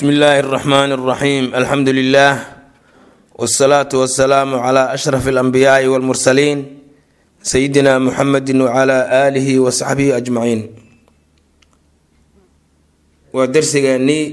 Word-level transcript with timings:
bsmi 0.00 0.08
illaahi 0.16 0.40
اraxmaan 0.42 0.90
اraxiim 0.96 1.44
alxamdu 1.54 1.92
lilah 1.92 2.34
wsalaatu 3.38 4.00
wasalaamu 4.02 4.56
cla 4.64 4.82
ashraf 4.96 5.24
alanbiyaai 5.28 5.86
walmursaliin 5.92 6.60
sayidina 7.50 8.00
muxamedi 8.00 8.52
wcla 8.56 8.98
aalihi 9.20 9.54
wasaxbihi 9.60 10.12
ajmaciin 10.18 10.60
waa 13.36 13.46
dersigeennii 13.46 14.24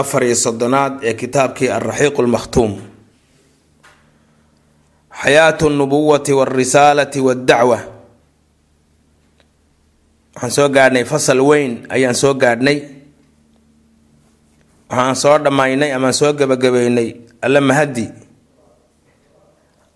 afar 0.00 0.22
iyo 0.24 0.36
soddonaad 0.36 0.92
ee 1.08 1.14
kitaabkii 1.14 1.68
alraxiiq 1.76 2.14
lmakhtuum 2.26 2.72
xayaatu 5.22 5.70
nubuwati 5.70 6.32
wاlrisaalati 6.38 7.18
waاddacwa 7.20 7.78
waxaan 10.34 10.50
soo 10.56 10.68
gaadhnay 10.68 11.04
fasal 11.04 11.40
weyn 11.40 11.72
ayaan 11.90 12.14
soo 12.14 12.34
gaadhnay 12.34 12.78
waxaan 14.89 15.15
soo 15.15 15.37
dhammaynay 15.43 15.91
amaan 15.93 16.13
soo 16.13 16.33
gebagabeynay 16.33 17.09
alla 17.41 17.61
mahadi 17.61 18.05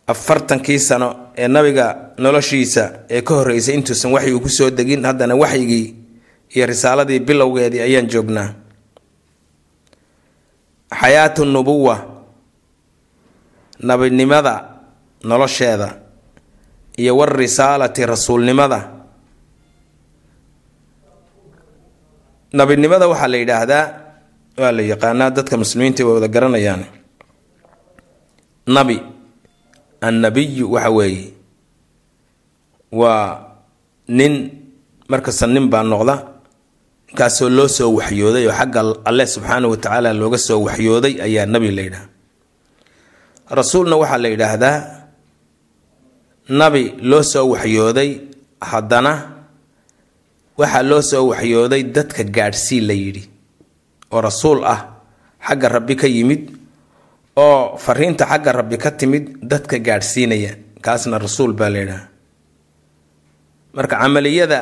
afartankii 0.07 0.79
sano 0.79 1.09
ee 1.37 1.47
nabiga 1.47 1.85
noloshiisa 2.17 2.83
ee 3.09 3.21
ka 3.21 3.33
horreysay 3.35 3.75
intuusan 3.75 4.11
waxyigu 4.13 4.39
ku 4.39 4.49
soo 4.49 4.69
degin 4.69 5.05
haddana 5.05 5.35
waxyigii 5.35 5.95
iyo 6.55 6.65
risaaladii 6.65 7.19
bilowgeedii 7.19 7.81
ayaan 7.81 8.07
joognaa. 8.07 8.53
Xayaatu 11.01 11.45
nubuwa 11.45 11.95
nabinimada 13.79 14.65
nolosheeda 15.23 15.97
iyo 16.97 17.17
warisaalati 17.17 18.05
rasuulnimada. 18.05 18.79
Nabinimada 22.53 23.07
waxaa 23.07 23.27
la 23.27 23.37
yidhaahdaa 23.37 23.85
waa 24.57 24.71
la 24.77 24.81
yaqaanaa 24.91 25.29
dadka 25.35 25.55
muslimiinta 25.61 26.01
way 26.05 26.13
wada 26.17 26.27
garanayaan. 26.35 26.83
Nabi 28.75 28.97
annabiyu 30.07 30.65
waxa 30.73 30.89
weeye 30.97 31.33
waa 32.91 33.25
nin 34.17 34.33
markasta 35.11 35.47
nin 35.47 35.65
baa 35.73 35.83
noqda 35.91 36.15
ninkaasoo 37.07 37.49
loo 37.57 37.67
soo 37.77 37.89
waxyooday 37.97 38.45
oo 38.49 38.53
xagga 38.59 38.81
alle 39.09 39.25
subxaana 39.33 39.67
wa 39.71 39.77
tacaala 39.83 40.09
looga 40.19 40.37
soo 40.47 40.59
waxyooday 40.67 41.13
ayaa 41.25 41.45
nabi 41.53 41.69
la 41.77 41.81
yidhaha 41.87 42.07
rasuulna 43.57 43.95
waxaa 44.01 44.21
la 44.23 44.29
yidhaahdaa 44.33 44.77
nabi 46.59 46.83
loo 47.09 47.23
soo 47.33 47.45
waxyooday 47.53 48.09
haddana 48.71 49.13
waxaa 50.59 50.83
loo 50.89 51.01
soo 51.11 51.23
waxyooday 51.31 51.81
dadka 51.95 52.23
gaadhsii 52.35 52.81
la 52.89 52.93
yidhi 53.03 53.23
oo 54.13 54.21
rasuul 54.21 54.61
ah 54.73 54.79
xagga 55.47 55.67
rabbi 55.75 55.95
ka 56.01 56.07
yimid 56.07 56.43
oo 57.35 57.77
fariinta 57.77 58.25
xagga 58.31 58.51
rabbi 58.59 58.77
ka 58.77 58.91
timid 58.91 59.25
dadka 59.41 59.77
gaadhsiinaya. 59.87 60.53
Kaasna 60.83 61.17
rasuul 61.17 61.53
baa 61.59 61.69
laydhaha 61.73 62.05
marka 63.75 63.95
camaliyada 64.01 64.59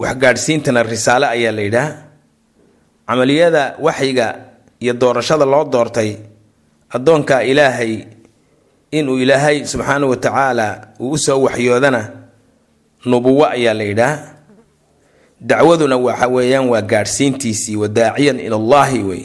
waxgaadhsiintana 0.00 0.80
risaale 0.82 1.26
ayaa 1.36 1.52
la 1.52 1.62
yidhaha. 1.66 1.92
Camaliyada 3.08 3.62
waxyiga 3.86 4.26
iyo 4.80 4.92
doorashada 4.94 5.44
loo 5.44 5.64
doortay 5.64 6.10
addoonka 6.94 7.42
ilaahay 7.50 7.92
inuu 8.90 9.18
ilaahay 9.24 9.56
subxaana 9.66 10.06
wa 10.06 10.16
tacaala 10.16 10.66
uu 11.00 11.10
u 11.14 11.18
soo 11.18 11.42
waxyoodana 11.46 12.00
nubuwo 13.06 13.44
ayaa 13.46 13.74
la 13.74 13.84
yidhaha 13.84 14.16
dacwaduna 15.40 15.96
waxa 15.96 16.28
weeyaan 16.28 16.68
waa 16.68 16.82
gaadhsiintiisii 16.82 17.76
wadaaciyan 17.76 18.40
ila 18.40 18.56
allahi 18.56 19.02
wey. 19.02 19.24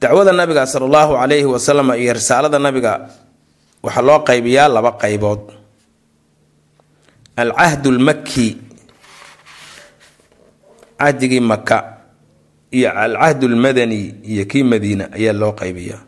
Dacwada 0.00 0.32
nabiga 0.32 0.66
sala 0.66 0.86
allahu 0.86 1.14
calayhi 1.14 1.44
wasalam 1.46 1.94
iyo 1.94 2.12
risaalada 2.12 2.58
nabiga 2.58 3.08
waxaa 3.82 4.02
loo 4.02 4.18
qaybiyaa 4.26 4.68
laba 4.68 4.92
qaybood. 4.98 5.40
Alcahdu 7.36 7.90
lmaki 7.90 8.58
cahdigii 10.98 11.40
maka 11.40 11.98
iyo 12.70 12.90
alcahdu 12.92 13.48
lmadani 13.48 14.14
iyo 14.22 14.44
kii 14.44 14.62
madiina 14.62 15.12
ayaa 15.12 15.32
loo 15.32 15.52
qaybiyaa. 15.54 16.02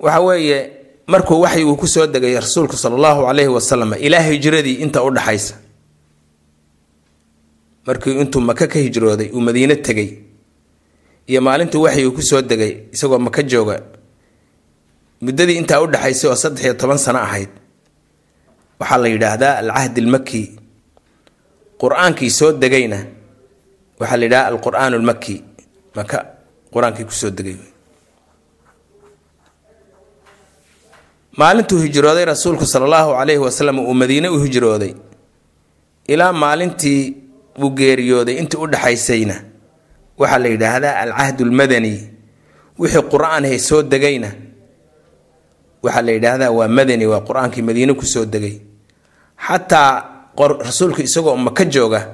Waxa 0.00 0.20
weeye 0.20 0.72
markuu 1.06 1.40
waxyigu 1.44 1.76
ku 1.76 1.86
soo 1.86 2.06
degay 2.06 2.34
rasuulku 2.40 2.76
sala 2.76 2.94
allahu 2.96 3.26
calayhi 3.26 3.48
wasalam 3.50 3.94
ilaa 3.98 4.20
hijradii 4.28 4.74
inta 4.84 5.02
udhaxaysa 5.02 5.54
markii 7.86 8.20
intuu 8.22 8.40
maka 8.40 8.66
ka 8.66 8.78
hijrooday 8.78 9.28
uu 9.34 9.40
madiine 9.40 9.76
tegay. 9.76 10.10
Iyo 11.26 11.40
maalintuu 11.42 11.82
waxyigu 11.82 12.12
ku 12.14 12.22
soo 12.22 12.42
degay 12.42 12.86
isagoo 12.92 13.18
maka 13.18 13.42
jooga 13.42 13.82
muddadii 15.22 15.56
intaa 15.58 15.80
udhaxaysay 15.82 16.30
oo 16.30 16.36
saddex 16.36 16.64
iyo 16.64 16.74
toban 16.74 16.98
sano 16.98 17.18
ahayd 17.18 17.48
waxaa 18.80 18.98
la 18.98 19.08
yidhaahdaa 19.08 19.54
alcahdi 19.62 20.00
almaki 20.00 20.42
qur'aankii 21.82 22.30
soo 22.30 22.52
degayna 22.52 22.98
waxaa 24.00 24.16
la 24.16 24.24
yidhahdaa 24.26 24.48
alqur-aan 24.50 24.94
lmaki 25.02 25.36
maka 25.96 26.18
qur'aankii 26.74 27.06
ku 27.06 27.14
soo 27.14 27.30
degay 27.30 27.54
maalintuu 31.36 31.78
hijrooday 31.78 32.24
rasuulku 32.24 32.66
sala 32.66 32.84
allahu 32.84 33.12
calayhi 33.18 33.38
wasalam 33.40 33.78
uu 33.78 33.94
madiine 33.94 34.28
u 34.28 34.38
hijrooday. 34.42 34.94
Ilaa 36.08 36.32
maalintii 36.32 37.16
uu 37.62 37.70
geeriyooday 37.70 38.34
intii 38.36 38.58
u 38.60 38.66
dhaxaysayna. 38.66 39.34
Waxaa 40.18 40.38
la 40.38 40.48
yidhaahdaa 40.48 40.96
alcahdu 41.00 41.44
lmadani 41.44 41.92
wixii 42.78 43.02
qur'aanhay 43.12 43.58
soo 43.58 43.82
degayna. 43.82 44.28
Waxaa 45.82 46.02
la 46.02 46.12
yidhaahdaa 46.12 46.50
waa 46.50 46.68
madani 46.68 47.06
waa 47.06 47.20
qur'aankii 47.20 47.62
madiine 47.62 47.94
ku 47.94 48.04
soo 48.06 48.24
degay. 48.24 48.60
Xataa 49.46 50.04
rasuulku 50.38 51.00
isagoo 51.02 51.36
maka 51.36 51.64
jooga 51.64 52.08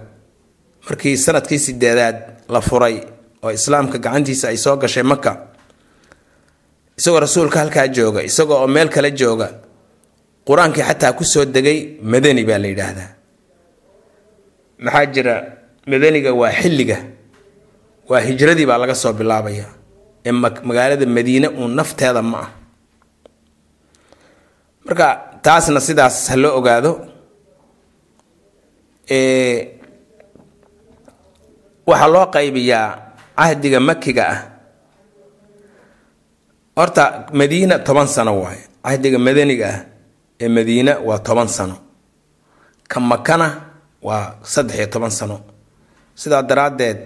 markii 0.88 1.16
sannadkii 1.16 1.58
sideedaad 1.58 2.16
la 2.48 2.60
furay 2.60 3.00
oo 3.42 3.50
islaamka 3.50 3.98
gacantiisa 3.98 4.48
ay 4.48 4.56
soo 4.56 4.76
gashay 4.76 5.02
maka 5.02 5.47
isagoo 6.98 7.20
rasuulka 7.26 7.58
halkaa 7.62 7.86
jooga 7.96 8.20
isagoo 8.28 8.58
oo 8.62 8.68
meel 8.74 8.88
kale 8.94 9.10
jooga 9.20 9.48
qur'aankii 10.48 10.84
xataa 10.88 11.12
ku 11.18 11.24
soo 11.32 11.44
degay 11.54 11.78
madani 12.12 12.42
baa 12.48 12.58
la 12.62 12.68
yidhaahdaa. 12.72 13.10
Maxaa 14.84 15.06
jira 15.14 15.34
madaniga 15.90 16.30
waa 16.40 16.52
xilliga 16.60 16.98
waa 18.10 18.20
hijradii 18.26 18.66
baa 18.70 18.78
laga 18.82 18.94
soo 19.02 19.12
bilaabaya 19.18 19.66
ee 20.26 20.32
magaalada 20.68 21.06
madiine 21.16 21.48
uun 21.58 21.72
nafteeda 21.78 22.22
ma 22.22 22.38
ah. 22.44 22.50
Marka 24.86 25.06
taasna 25.44 25.80
sidaas 25.86 26.16
ha 26.30 26.36
loo 26.42 26.52
ogaado 26.58 26.92
waxaa 31.88 32.12
loo 32.14 32.26
qaybiyaa 32.34 32.88
cahdiga 33.38 33.78
makiga 33.88 34.24
ah 34.34 34.38
horta 36.78 37.04
madiina 37.38 37.76
toban 37.86 38.06
sano 38.14 38.32
waaye. 38.42 38.62
Cahdiga 38.84 39.18
madaniga 39.26 39.66
ah 39.74 39.80
ee 40.42 40.48
madiina 40.56 40.92
waa 41.08 41.18
toban 41.26 41.48
sano. 41.56 41.76
Ka 42.90 42.98
makana 43.10 43.46
waa 44.02 44.24
saddex 44.52 44.76
iyo 44.78 44.86
toban 44.94 45.10
sano. 45.18 45.36
Sidaa 46.20 46.42
daraaddeed 46.42 46.98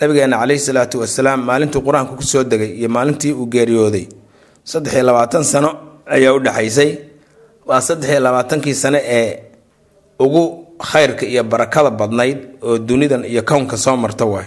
nabigeena 0.00 0.36
caleyhi 0.40 0.60
salaatu 0.66 0.96
wasalaam 1.02 1.40
maalintuu 1.48 1.80
qur'aanku 1.86 2.14
ku 2.18 2.22
soo 2.32 2.44
degay 2.44 2.70
iyo 2.80 2.88
maalintii 2.96 3.32
uu 3.32 3.46
geeriyooday 3.54 4.06
saddex 4.70 4.92
iyo 4.94 5.02
labaatan 5.08 5.44
sano 5.52 5.70
ayaa 6.14 6.32
u 6.36 6.40
dhexaysay 6.46 6.90
waa 7.68 7.80
saddex 7.80 8.10
iyo 8.10 8.20
labaatankii 8.26 8.74
sano 8.74 8.98
ee 9.18 9.28
ugu 10.24 10.42
khayrka 10.90 11.24
iyo 11.26 11.42
barakada 11.44 11.90
badnayd 11.90 12.38
oo 12.62 12.78
dunidan 12.78 13.24
iyo 13.24 13.42
kownka 13.42 13.76
soo 13.76 13.96
marta 13.96 14.24
waay 14.32 14.46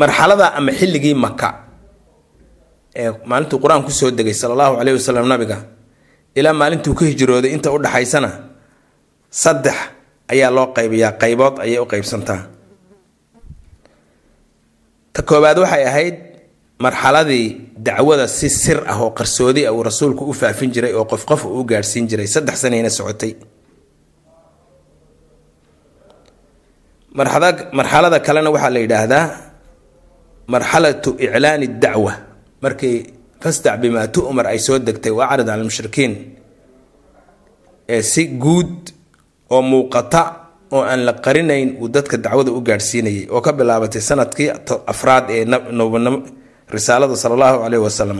marxalada 0.00 0.46
ama 0.58 0.72
xilligii 0.78 1.14
maka 1.14 1.48
ee 2.96 3.10
maalintuu 3.30 3.58
qur'aan 3.62 3.82
ku 3.86 3.90
soo 3.90 4.10
degay 4.10 4.34
sala 4.34 4.52
allahu 4.54 4.74
caleyhi 4.78 4.96
wasalam 5.00 5.26
nabiga 5.32 5.58
ilaa 6.38 6.52
maalintuu 6.60 6.94
ka 6.98 7.04
hijrooday 7.10 7.50
inta 7.56 7.68
udhaxaysana 7.76 8.30
saddex 9.42 9.76
ayaa 10.32 10.50
loo 10.56 10.66
qaybiyaa 10.76 11.12
qaybood 11.22 11.54
ayay 11.64 11.78
u 11.78 11.86
qaybsantaa. 11.92 12.40
Ta 15.14 15.20
koobaad 15.22 15.58
waxay 15.58 15.84
ahayd 15.90 16.16
marxaladii 16.84 17.46
dacwada 17.86 18.26
si 18.28 18.48
sir 18.50 18.78
ah 18.86 18.98
oo 19.02 19.10
qarsoodi 19.18 19.66
ah 19.66 19.72
uu 19.74 19.82
rasuulku 19.82 20.24
u 20.30 20.32
faafin 20.32 20.70
jiray 20.74 20.92
oo 20.94 21.04
qof 21.04 21.24
qof 21.30 21.44
uu 21.44 21.60
u 21.60 21.64
gaadhsiin 21.70 22.06
jiray 22.10 22.26
saddex 22.26 22.56
sanayna 22.62 22.90
socotay 22.90 23.32
marxalada 27.18 28.18
kalena 28.26 28.50
waxaa 28.54 28.70
la 28.74 28.80
yidhaahdaa 28.84 29.24
marxalatu 30.52 31.10
iclaani 31.24 31.66
dacwa. 31.82 32.12
Markii 32.62 32.96
fastac 33.42 33.74
bimaa 33.82 34.06
tu'mar 34.14 34.46
ay 34.52 34.58
soo 34.66 34.78
degtay 34.86 35.12
wa 35.18 35.24
acrid 35.32 35.46
cala 35.48 35.62
lmushrikiin 35.62 36.12
ee 37.94 38.02
si 38.12 38.22
guud 38.42 38.74
oo 39.54 39.62
muuqata 39.70 40.22
oo 40.76 40.82
aan 40.90 41.00
la 41.08 41.12
qarinayn 41.24 41.68
uu 41.80 41.88
dadka 41.94 42.16
dacwada 42.24 42.50
u 42.52 42.60
gaadhsiinayay 42.68 43.24
oo 43.34 43.40
ka 43.46 43.50
bilaabatay 43.58 44.02
sannadkii 44.08 44.48
afraad 44.92 45.24
ee 45.36 45.44
risaalada 46.74 47.16
sala 47.22 47.34
allahu 47.36 47.56
caleyhi 47.64 47.84
wasalam 47.88 48.18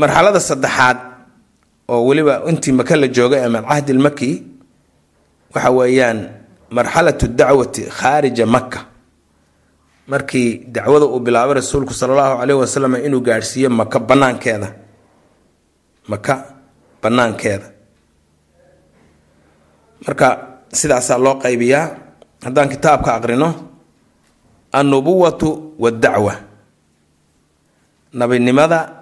marxalada 0.00 0.40
saddexaad 0.50 0.98
oo 1.88 2.06
weliba 2.06 2.42
intii 2.48 2.72
maka 2.72 2.96
la 2.96 3.08
joogay 3.08 3.44
ama 3.44 3.58
alcahdi 3.58 3.92
lmaki 3.92 4.30
waxa 5.54 5.70
weeyaan 5.70 6.18
marxalatu 6.70 7.28
dacwati 7.28 7.82
khaarija 7.98 8.46
maka 8.46 8.80
markii 10.08 10.64
dacwada 10.74 11.06
uu 11.06 11.20
bilaabay 11.20 11.54
rasuulku 11.60 11.94
sala 11.94 12.12
allahu 12.12 12.38
caleyhi 12.40 12.60
wasalam 12.60 12.94
inuu 13.06 13.20
gaadhsiiyo 13.20 13.70
maka 13.70 13.98
banaankeeda 14.00 14.68
maka 16.08 16.34
banaankeeda 17.02 17.66
marka 20.06 20.28
sidaasaa 20.72 21.18
loo 21.18 21.34
qaybiyaa 21.42 21.86
haddaan 22.44 22.68
kitaabka 22.68 23.14
aqrino 23.14 23.48
annubuwatu 24.72 25.74
waddacwa 25.78 26.34
nabinimada 28.12 29.01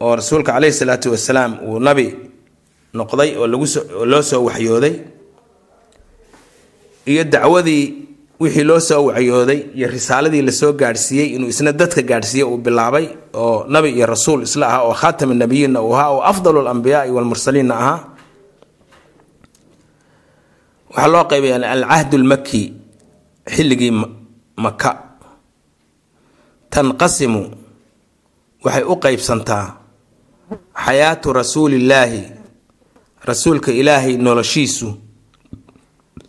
oo 0.00 0.12
rasuulka 0.16 0.52
caleyhi 0.52 0.74
salaatu 0.80 1.10
wasalaam 1.14 1.52
uu 1.68 1.78
nabi 1.80 2.06
noqday 2.98 3.30
oo 3.40 3.46
lagusoo 3.52 4.04
loo 4.10 4.22
soo 4.22 4.42
waxyooday 4.48 4.94
iyo 7.10 7.24
dacwadii 7.24 7.84
wixii 8.40 8.64
loo 8.68 8.80
soo 8.80 9.02
waxyooday 9.08 9.60
iyo 9.78 9.88
risaaladii 9.88 10.42
la 10.48 10.52
soo 10.52 10.72
gaadhsiiyey 10.72 11.28
inuu 11.36 11.48
isna 11.48 11.72
dadka 11.72 12.02
gaadhsiiyey 12.10 12.44
uu 12.50 12.58
bilaabay 12.66 13.06
oo 13.34 13.64
nabi 13.68 13.88
iyo 13.96 14.06
rasuul 14.06 14.42
isla 14.48 14.66
ahaa 14.68 14.82
oo 14.88 14.94
khaatama 15.00 15.34
nabiyiinna 15.34 15.80
uu 15.82 15.94
ahaa 15.96 16.10
oo 16.14 16.20
afdalu 16.30 16.60
lambiyaai 16.68 17.10
walmursaliinna 17.16 17.74
ahaa. 17.82 17.98
Waxaa 20.90 21.08
loo 21.12 21.24
qaybaya 21.30 21.56
alcahdu 21.72 22.16
lmaki 22.18 22.62
xilligii 23.54 23.92
maka 24.64 24.90
tanqasimu 26.72 27.42
waxay 28.64 28.84
u 28.84 28.94
qeybsantaa 29.04 29.64
xayaatu 30.84 31.32
rasuulillaahi 31.32 32.22
rasuulka 33.24 33.72
ilaahay 33.72 34.16
noloshiisu 34.16 34.94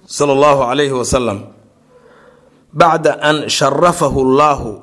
sala 0.05 0.31
allahu 0.33 0.61
calayhi 0.65 0.91
wasalam 0.91 1.39
bacda 2.73 3.21
an 3.21 3.49
sharafahu 3.49 4.25
llaahu 4.37 4.81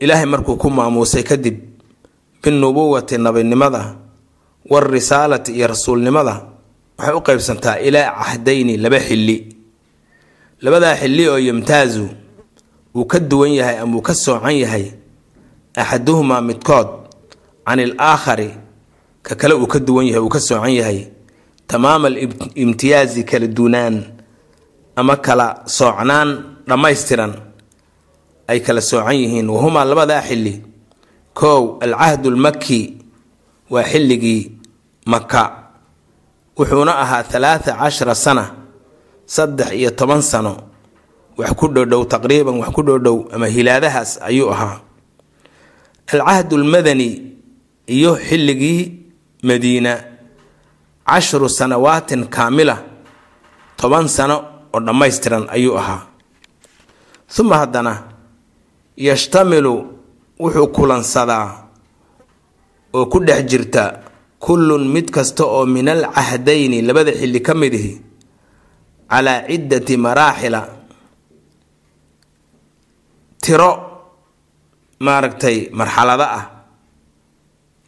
ilaahay 0.00 0.26
markuu 0.26 0.56
ku 0.56 0.70
maamuusay 0.70 1.22
kadib 1.22 1.56
binubuwati 2.42 3.18
nabinimada 3.18 3.94
warisaalati 4.70 5.52
iyo 5.52 5.66
rasuulnimada 5.66 6.42
waxay 6.98 7.14
u 7.14 7.20
qeybsantaa 7.20 7.78
ilaa 7.78 8.12
cahdayni 8.12 8.76
laba 8.76 9.00
xilli. 9.00 9.56
Labadaa 10.60 10.96
xilli 10.96 11.28
oo 11.28 11.38
yamtaazu 11.38 12.08
uu 12.96 13.04
ka 13.04 13.18
duwan 13.20 13.52
yahay 13.52 13.78
ama 13.78 13.96
uu 13.96 14.02
ka 14.02 14.14
soocan 14.14 14.52
yahay 14.56 14.92
axaduhumaa 15.76 16.40
midkood 16.40 16.88
can 17.66 17.78
il 17.78 17.94
aakhari 17.98 18.50
ka 19.22 19.34
kale 19.40 19.54
uu 19.54 19.66
ka 19.66 19.78
duwan 19.78 20.06
yahay 20.06 20.20
uu 20.22 20.28
ka 20.28 20.40
soocan 20.40 20.72
yahay 20.80 21.00
tamaama 21.66 22.08
alimtiyaazi 22.08 23.24
kala 23.24 23.46
duunaan 23.46 23.96
ama 24.96 25.16
kala 25.16 25.46
soocnaan 25.66 26.30
dhammaystiran 26.68 27.32
ay 28.50 28.60
kala 28.60 28.80
soocan 28.80 29.14
yihiin. 29.20 29.46
Wahumaa 29.50 29.84
labadaa 29.84 30.22
xilli. 30.28 30.54
Kow 31.34 31.78
alcahdu 31.80 32.30
lmaki 32.30 32.80
waa 33.70 33.82
xilligii 33.86 34.42
maka 35.06 35.42
wuxuuna 36.58 36.98
ahaa 36.98 37.22
halaatha 37.32 37.72
cashara 37.78 38.14
sana 38.14 38.44
saddex 39.26 39.72
iyo 39.72 39.90
toban 39.90 40.22
sano. 40.22 40.56
Wax 41.38 41.50
ku 41.58 41.68
dhodhow 41.68 42.02
taqriiban 42.04 42.58
wax 42.60 42.70
ku 42.74 42.82
dhodhow 42.82 43.28
ama 43.32 43.46
hilaadahaas 43.46 44.18
ayuu 44.22 44.50
ahaa. 44.50 44.80
Alcahdu 46.12 46.56
lmadani 46.58 47.29
iyo 47.96 48.10
xilligii 48.26 48.80
madiina. 49.48 49.94
Cashru 51.10 51.48
sanawaatin 51.58 52.22
kaamila 52.34 52.76
toban 53.78 54.06
sano 54.16 54.36
oo 54.74 54.80
dhammaystiran 54.86 55.44
ayuu 55.54 55.74
ahaa. 55.80 56.02
Uma 57.40 57.56
haddana 57.62 57.92
yashtamilu 59.06 59.74
wuxuu 60.42 60.66
kulansadaa 60.76 61.46
oo 62.96 63.06
ku 63.12 63.18
dhex 63.26 63.42
jirta 63.50 63.84
kullun 64.44 64.84
mid 64.94 65.06
kasta 65.10 65.44
oo 65.44 65.66
min 65.74 65.88
alcahdayni 65.94 66.78
labada 66.86 67.12
xilli 67.20 67.40
ka 67.46 67.54
mid 67.60 67.74
ihi 67.74 67.92
calaa 69.10 69.38
ciddati 69.50 69.94
maraaxila. 70.04 70.60
Tiro 73.42 73.70
maaragtay 75.06 75.56
marxalado 75.78 76.26
ah 76.38 76.44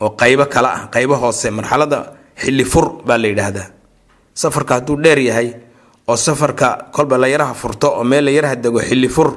oo 0.03 0.11
qaybo 0.21 0.45
kale 0.55 0.69
ah 0.77 0.83
qaybo 0.95 1.15
hoose 1.23 1.49
marxalada 1.59 1.99
xilli 2.43 2.65
fur 2.73 2.87
baa 3.07 3.19
la 3.23 3.29
yidhaahdaa. 3.33 3.67
Safarka 4.43 4.73
hadduu 4.81 4.97
dheer 5.05 5.19
yahay 5.29 5.49
oo 6.11 6.17
safarka 6.27 6.69
kolba 6.95 7.17
la 7.23 7.29
yaraha 7.35 7.55
furto 7.63 7.89
oo 7.99 8.05
meel 8.11 8.25
la 8.27 8.31
yaraha 8.37 8.57
dego 8.65 8.81
xilli 8.89 9.09
fur 9.17 9.29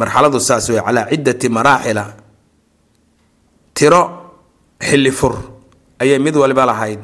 marxaladu 0.00 0.38
saas 0.48 0.68
wey 0.72 0.80
calaa 0.86 1.06
ciddati 1.10 1.48
maraaxila. 1.56 2.04
Tiro 3.76 4.02
xilli 4.88 5.10
fur 5.18 5.34
ayay 6.02 6.18
mid 6.24 6.34
waliba 6.42 6.64
lahayd. 6.70 7.00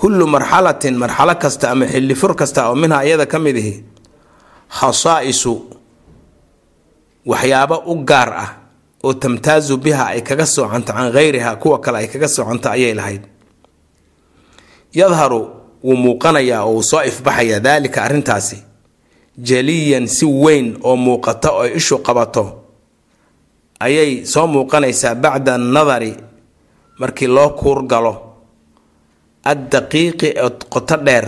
Kullu 0.00 0.24
marxalatin 0.34 0.94
marxalo 1.02 1.34
kasta 1.42 1.66
ama 1.72 1.86
xilli 1.92 2.14
fur 2.20 2.32
kasta 2.40 2.60
oo 2.68 2.74
minha 2.82 2.98
iyada 3.06 3.26
ka 3.32 3.38
mid 3.44 3.56
ihi 3.62 3.74
khasaa'isu 4.78 5.54
waxyaabo 7.30 7.76
u 7.86 7.94
gaar 8.10 8.30
ah 8.44 8.50
oo 9.04 9.12
tamtaazu 9.14 9.76
biha 9.76 10.06
ay 10.14 10.20
kaga 10.22 10.46
soocanto 10.46 10.92
can 10.92 11.12
hayriha 11.12 11.56
kuwa 11.56 11.78
kale 11.80 11.98
ay 11.98 12.08
kaga 12.08 12.28
soocanto 12.28 12.68
ayay 12.70 12.94
lahayd. 12.94 13.22
Yadharu 14.94 15.40
wuu 15.84 15.96
muuqanayaa 15.96 16.62
oo 16.64 16.74
uu 16.76 16.82
soo 16.82 17.02
ifbaxaya 17.04 17.60
daalika 17.60 18.02
arrintaasi. 18.02 18.58
Jaliyan 19.38 20.06
si 20.08 20.24
weyn 20.26 20.76
oo 20.82 20.96
muuqata 20.96 21.50
oo 21.52 21.66
ishu 21.66 21.98
qabato 21.98 22.44
ayay 23.80 24.24
soo 24.26 24.46
muuqanaysaa 24.46 25.14
bacda 25.14 25.54
annadari 25.54 26.16
markii 26.98 27.26
loo 27.28 27.50
kuur 27.50 27.82
galo. 27.86 28.14
Addaqiiqi 29.44 30.28
ee 30.36 30.50
qoto 30.72 30.96
dheer 31.06 31.26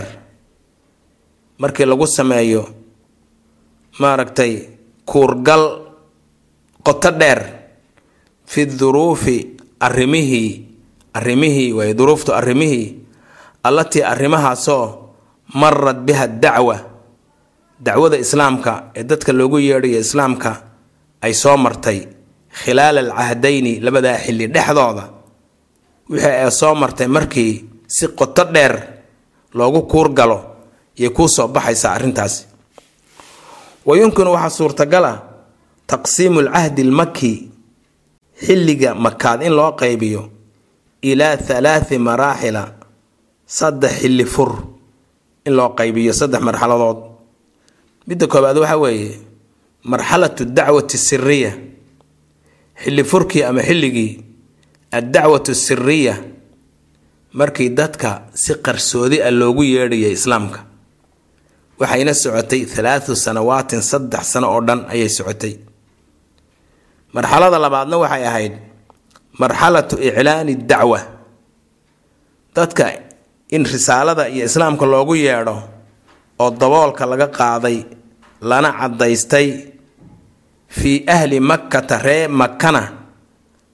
markii 1.61 1.85
lagu 1.85 2.07
sameeyo 2.07 2.63
maaragtay 3.99 4.53
kuurgal 5.05 5.63
qoto 6.83 7.11
dheer 7.11 7.39
fi 8.51 8.61
duruufi 8.79 9.37
arrimihii 9.87 10.49
arrimihii 11.13 11.71
waay 11.77 11.93
duruuftu 11.93 12.33
arrimihii 12.33 12.87
allatii 13.63 14.01
arrimahaasoo 14.03 14.85
marad 15.61 15.99
biha 16.05 16.27
dacwa. 16.27 16.77
Dacwada 17.79 18.17
islaamka 18.17 18.91
ee 18.95 19.03
dadka 19.03 19.31
loogu 19.33 19.59
yeedhayo 19.59 19.99
islaamka 19.99 20.51
ay 21.21 21.33
soo 21.33 21.57
martay 21.57 21.99
khilaala 22.63 22.99
alcahdayni 23.05 23.79
labadaa 23.79 24.17
xilli 24.25 24.47
dhexdooda 24.55 25.03
wixii 26.09 26.27
ay 26.43 26.51
soo 26.51 26.75
martay 26.75 27.07
markii 27.07 27.65
si 27.87 28.07
qoto 28.19 28.43
dheer 28.53 28.73
loogu 29.53 29.81
kuur 29.91 30.09
galo 30.13 30.39
yay 30.97 31.09
kuu 31.09 31.27
soo 31.27 31.47
baxaysaa 31.47 31.93
arrintaasi. 31.95 32.45
Wa 33.85 33.97
yumkinu 33.97 34.31
waxaa 34.35 34.49
suurtagal 34.57 35.05
ah 35.05 35.17
taqsiimu 35.87 36.39
alcahdi 36.39 36.81
almaki 36.81 37.48
xilliga 38.45 38.95
makaad 38.95 39.41
in 39.43 39.53
loo 39.53 39.71
qaybiyo 39.81 40.21
ilaa 41.01 41.37
halaati 41.47 41.97
maraaxila 41.97 42.63
saddex 43.45 43.93
xilli 44.01 44.25
fur 44.25 44.51
in 45.45 45.53
loo 45.57 45.69
qaybiyo 45.79 46.13
saddex 46.13 46.41
marxaladood. 46.47 46.99
Midda 48.07 48.27
koobaad 48.27 48.57
waxaa 48.57 48.77
weeye 48.83 49.11
marxalatu 49.91 50.45
dacwati 50.45 50.97
siriya 50.97 51.51
xilli 52.83 53.03
furkii 53.03 53.43
ama 53.43 53.61
xilligii 53.63 54.11
addacwatu 54.91 55.55
siriya 55.55 56.15
markii 57.33 57.69
dadka 57.69 58.09
si 58.33 58.53
qarsoodi 58.65 59.21
ah 59.21 59.31
loogu 59.31 59.63
yeedhayay 59.63 60.11
islaamka. 60.17 60.59
Waxayna 61.79 62.13
socotay 62.13 62.65
halaathu 62.75 63.15
sanawaatin 63.15 63.81
saddex 63.81 64.23
sano 64.33 64.47
oo 64.53 64.61
dhan 64.67 64.81
ayay 64.93 65.09
socotay 65.09 65.53
marxalada 67.15 67.57
labaadna 67.65 67.95
waxay 68.03 68.23
ahayd 68.29 68.53
marxalatu 69.41 69.95
iclaani 70.07 70.53
dacwa. 70.69 70.99
Dadka 72.55 72.85
in 73.55 73.63
risaalada 73.65 74.29
iyo 74.29 74.45
islaamka 74.45 74.85
loogu 74.85 75.15
yeedho 75.15 75.55
oo 76.39 76.49
daboolka 76.51 77.05
laga 77.11 77.27
qaaday 77.27 77.77
lana 78.41 78.69
caddaystay 78.79 79.47
fii 80.77 81.03
ahli 81.07 81.39
makkata 81.39 81.97
ree 82.05 82.27
makana 82.27 82.81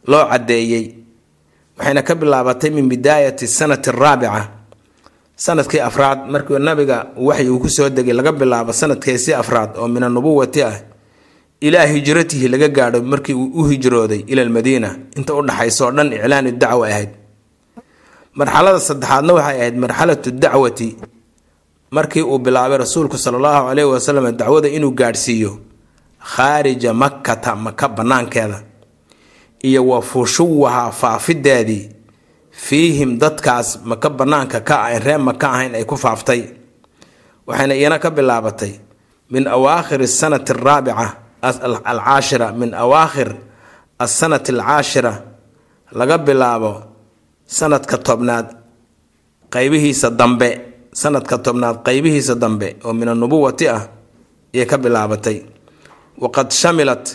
loo 0.07 0.25
caddeeyey 0.31 0.85
waxayna 1.77 2.01
ka 2.07 2.13
bilaabatay 2.15 2.69
min 2.71 2.87
bidaayati 2.91 3.47
sanati 3.47 3.89
araabica 3.89 4.41
sannadkii 5.35 5.79
afraad 5.89 6.19
markii 6.33 6.59
nabiga 6.67 6.97
waxyi 7.27 7.49
uu 7.49 7.59
ku 7.59 7.69
soo 7.69 7.89
degay 7.89 8.13
laga 8.13 8.31
bilaabo 8.31 8.71
sanadkeesii 8.73 9.33
afraad 9.41 9.71
oo 9.77 9.87
min 9.87 10.03
anubuwati 10.03 10.61
ah 10.63 10.75
ilaa 11.61 11.85
hijratihi 11.85 12.47
laga 12.47 12.67
gaadho 12.67 13.01
markii 13.01 13.33
uu 13.33 13.51
u 13.53 13.63
hijrooday 13.69 14.23
ila 14.27 14.41
almadiina. 14.41 14.89
Inta 15.17 15.33
u 15.33 15.41
dhaxayso 15.41 15.91
dhan 15.91 16.13
iclaanu 16.13 16.51
dacwa 16.51 16.87
ahayd. 16.87 17.09
Marxalada 18.35 18.79
saddexaadna 18.79 19.33
waxay 19.33 19.57
ahayd 19.59 19.75
marxalatu 19.77 20.31
dacwati 20.31 20.89
markii 21.91 22.21
uu 22.21 22.37
bilaabay 22.39 22.77
rasuulku 22.77 23.17
sala 23.17 23.37
allahu 23.37 23.67
caleyhi 23.69 23.89
wasalam 23.91 24.25
dacwada 24.37 24.67
inuu 24.69 24.91
gaadhsiiyo 24.91 25.51
khaarija 26.35 26.93
makkata 26.93 27.55
maka 27.55 27.87
banaankeeda 27.89 28.63
iyo 29.63 29.87
wa 29.87 30.01
fushuwaha 30.01 30.91
faafideedii 30.91 31.89
fiihim 32.51 33.17
dadkaas 33.19 33.79
maka 33.85 34.09
banaanka 34.09 34.59
ka 34.59 34.75
ah 34.83 34.99
reer 34.99 35.19
maka 35.19 35.47
ahayn 35.51 35.75
ay 35.75 35.83
ku 35.85 35.95
faaftay. 35.97 36.43
Waxayna 37.47 37.75
iyana 37.75 37.99
ka 37.99 38.09
bilaabatay 38.11 38.73
min 39.31 39.47
awaakhir 39.47 40.07
sanati 40.07 40.51
araabica 40.51 41.07
alcaashira 41.49 42.47
min 42.59 42.71
awaakhir 42.83 43.29
asanati 44.03 44.51
alcaashira 44.55 45.13
laga 45.99 46.17
bilaabo 46.27 46.71
sanadka 47.57 47.97
tobnaad 48.07 48.47
qaybihiisa 49.53 50.09
dambe 50.19 50.49
sanadka 51.01 51.35
tobnaad 51.45 51.77
qaybihiisa 51.87 52.33
dambe 52.43 52.67
oo 52.85 52.93
min 52.99 53.07
anubuwati 53.13 53.65
ah 53.75 53.83
ayay 54.53 54.65
ka 54.71 54.77
bilaabatay. 54.83 55.37
Waqad 56.23 56.49
shamilat 56.61 57.05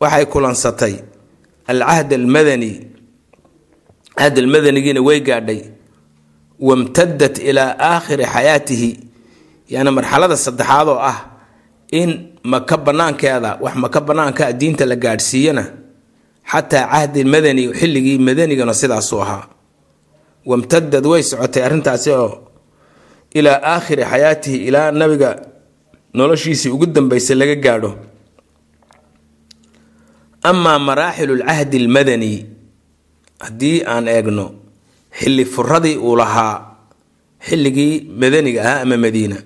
waxay 0.00 0.24
kulansatay 0.32 0.94
alcahd 1.70 2.10
almadani 2.18 2.72
cahd 4.18 4.34
almadanigiina 4.42 5.00
way 5.08 5.20
gaadhay 5.28 5.60
wamtadat 6.68 7.38
ilaa 7.48 7.70
aakhiri 7.90 8.24
xayaatihi 8.34 8.90
yani 9.74 9.90
marxalada 9.96 10.36
saddexaad 10.36 10.88
oo 10.94 10.98
ah 11.10 11.18
in 12.00 12.10
maka 12.52 12.76
banaankeeda 12.86 13.50
wax 13.64 13.74
maka 13.82 14.00
banaanka 14.08 14.52
diinta 14.60 14.84
la 14.90 14.96
gaadhsiiyana? 15.04 15.64
Xataa 16.50 16.84
cahdi 16.92 17.24
madani 17.32 17.62
xilligii 17.78 18.18
madanigana 18.26 18.74
sidaasuu 18.80 19.20
ahaa. 19.24 19.44
Wamtadad 20.48 21.04
way 21.10 21.22
socotay 21.22 21.62
arrintaasi 21.66 22.10
oo 22.10 22.30
ilaa 23.38 23.60
aakhiri 23.72 24.02
xayaatihi 24.10 24.56
ilaa 24.68 24.90
nabiga 25.00 25.30
noloshiisii 26.14 26.70
ugu 26.74 26.86
dambeysay 26.86 27.36
laga 27.36 27.54
gaadho. 27.64 27.90
Amaa 30.42 30.78
maraaxilu 30.78 31.34
lcahdi 31.40 31.76
almadani 31.82 32.32
haddii 33.44 33.82
aan 33.92 34.08
eegno 34.08 34.44
xilli 35.18 35.44
furadii 35.44 35.96
uu 35.96 36.16
lahaa 36.16 36.54
xilligii 37.48 37.94
madaniga 38.20 38.60
ahaa 38.64 38.80
ama 38.82 38.96
madiina 38.96 39.36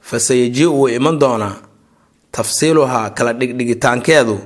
fa 0.00 0.20
sayaji 0.20 0.66
wuu 0.66 0.88
iman 0.88 1.18
doonaa 1.18 1.54
tafsiiluhaa 2.36 3.10
kala 3.10 3.32
dhigdhigitaankeedu 3.32 4.38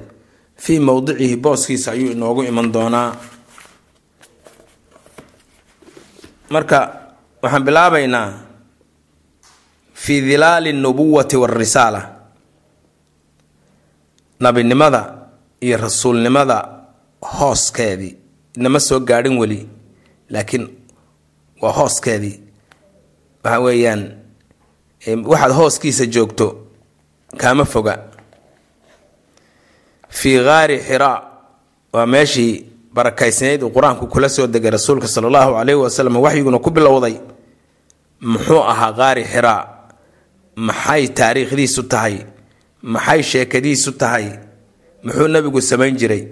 fii 0.56 0.78
mowdicihi 0.80 1.36
booskiisa 1.36 1.92
ayuu 1.92 2.10
inoogu 2.12 2.42
iman 2.42 2.72
doonaa. 2.72 3.16
Marka 6.50 6.78
waxaan 7.42 7.64
bilaabaynaa 7.64 8.28
fii 9.94 10.20
dilaali 10.20 10.72
nubuwati 10.72 11.36
waalrisaala 11.36 12.16
nabinimada 14.40 15.18
iyo 15.60 15.76
rasuulnimada 15.76 16.68
hooskeedii 17.38 18.16
nama 18.56 18.80
soo 18.80 19.00
gaadhin 19.00 19.38
weli 19.38 19.68
laakiin 20.30 20.68
waa 21.62 21.72
hooskeedii 21.72 22.40
waxa 23.44 23.60
weeyaan 23.60 24.02
waxaad 25.24 25.52
hooskiisa 25.52 26.06
joogto 26.06 26.66
kaama 27.36 27.64
foga. 27.64 27.98
Fii 30.08 30.38
gaari 30.44 30.78
xiraa 30.78 31.22
waa 31.92 32.06
meeshii 32.06 32.66
barakaysnayd 32.94 33.62
uu 33.62 33.70
qur'aanku 33.70 34.06
kula 34.06 34.28
soo 34.28 34.46
degay 34.46 34.70
rasuulka 34.70 35.08
sala 35.08 35.26
allahu 35.28 35.52
caleyhi 35.54 35.80
wasalam 35.80 36.16
waxyiguna 36.16 36.58
ku 36.58 36.70
bilowday. 36.70 37.20
Muxuu 38.20 38.62
ahaa 38.62 38.92
qaari 38.92 39.24
xiraa 39.24 39.62
maxay 40.56 41.08
taariikhdiisu 41.08 41.82
tahay? 41.82 42.16
Maxay 42.82 43.22
sheekadiisu 43.22 43.92
tahay? 43.92 44.26
Muxuu 45.04 45.28
nebigu 45.28 45.60
samayn 45.62 45.96
jiray? 45.96 46.28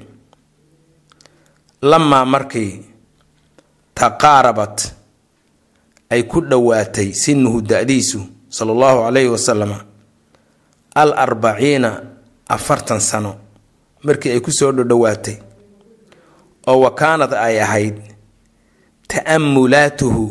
Lamaa 1.82 2.24
markii 2.24 2.82
taqaarabat 3.94 4.94
ay 6.10 6.22
ku 6.26 6.40
dhowaatay 6.40 7.12
sinuhu 7.14 7.60
da-diisu 7.62 8.20
sala 8.48 8.72
allahu 8.72 8.98
caleyhi 9.06 9.28
wasalam 9.30 9.72
al 11.02 11.10
arbaciina 11.24 11.90
afartan 12.56 13.00
sano. 13.00 13.32
Markii 14.06 14.32
ay 14.34 14.40
ku 14.40 14.50
soo 14.58 14.72
dhodhowaatay 14.76 15.36
oo 16.70 16.78
wa 16.84 16.90
kaanad 17.00 17.32
ay 17.46 17.56
ahayd 17.66 17.96
ta'amulaatuhu 19.08 20.24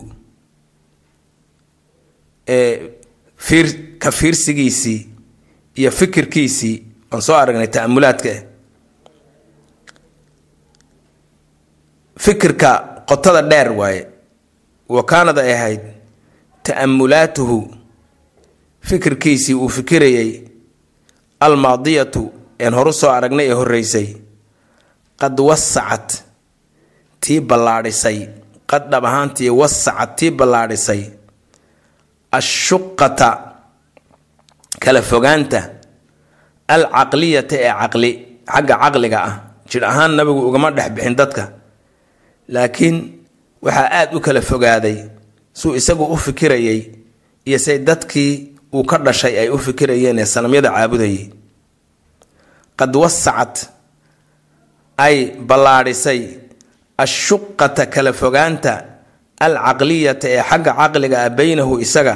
ka 4.00 4.12
fiirsigiisii 4.12 5.00
iyo 5.76 5.92
fikirkiisii 5.92 6.76
waan 7.12 7.22
soo 7.22 7.36
aragnay 7.36 7.68
ta'amulaadka 7.68 8.30
fikirka 12.20 13.04
qotada 13.10 13.42
dheer 13.50 13.72
waaye 13.80 14.08
wa 14.90 15.04
kaanad 15.04 15.38
ay 15.40 15.54
ahayd 15.54 15.82
ta'amulaatuhu 16.64 17.58
fikirkiisii 18.82 19.54
uu 19.54 19.70
fikirayay 19.70 20.32
almaadiyatu 21.40 22.24
een 22.60 22.74
horu 22.74 22.94
soo 22.94 23.10
aragnay 23.10 23.48
ee 23.50 23.54
horreysay. 23.60 24.08
Qad 25.20 25.40
wasacat 25.40 26.24
tii 27.20 27.40
ballaadhisay. 27.50 28.30
Qad 28.70 28.90
dhab 28.92 29.06
ahaantii 29.06 29.50
wasacat 29.50 30.16
tii 30.18 30.32
ballaadhisay. 30.40 31.02
Ashuqata 32.32 33.30
kala 34.80 35.02
fogaanta. 35.02 35.62
Alcaqliyata 36.68 37.56
ee 37.66 37.72
caqli 37.82 38.12
xagga 38.54 38.76
caqliga 38.84 39.20
ah. 39.30 39.36
Jir 39.70 39.84
ahaan 39.84 40.12
nabigu 40.18 40.42
ugama 40.50 40.72
dhex 40.72 40.90
bixin 40.96 41.16
dadka. 41.20 41.44
Laakiin 42.54 42.98
waxaa 43.62 43.90
aada 44.00 44.16
u 44.18 44.20
kala 44.20 44.42
fogaaday. 44.42 44.98
Suu 45.54 45.76
isagu 45.80 46.04
u 46.06 46.18
fikirayay 46.18 46.80
iyo 47.48 47.58
say 47.60 47.78
dadkii 47.80 48.57
uu 48.78 48.84
ka 48.90 48.98
dhashay 49.06 49.34
ay 49.42 49.50
u 49.50 49.58
fikirayeen 49.66 50.20
ee 50.20 50.26
sanamyada 50.34 50.70
caabudayay. 50.76 51.22
Qad 52.80 52.94
wasacat 53.04 53.56
ay 55.06 55.18
ballaadhisay 55.50 56.22
ashuqata 57.04 57.84
kala 57.94 58.12
fogaanta 58.22 58.74
alcaqliyata 59.46 60.28
ee 60.36 60.42
xagga 60.50 60.72
caqliga 60.80 61.18
ah 61.26 61.30
beynahu 61.40 61.74
isaga 61.86 62.16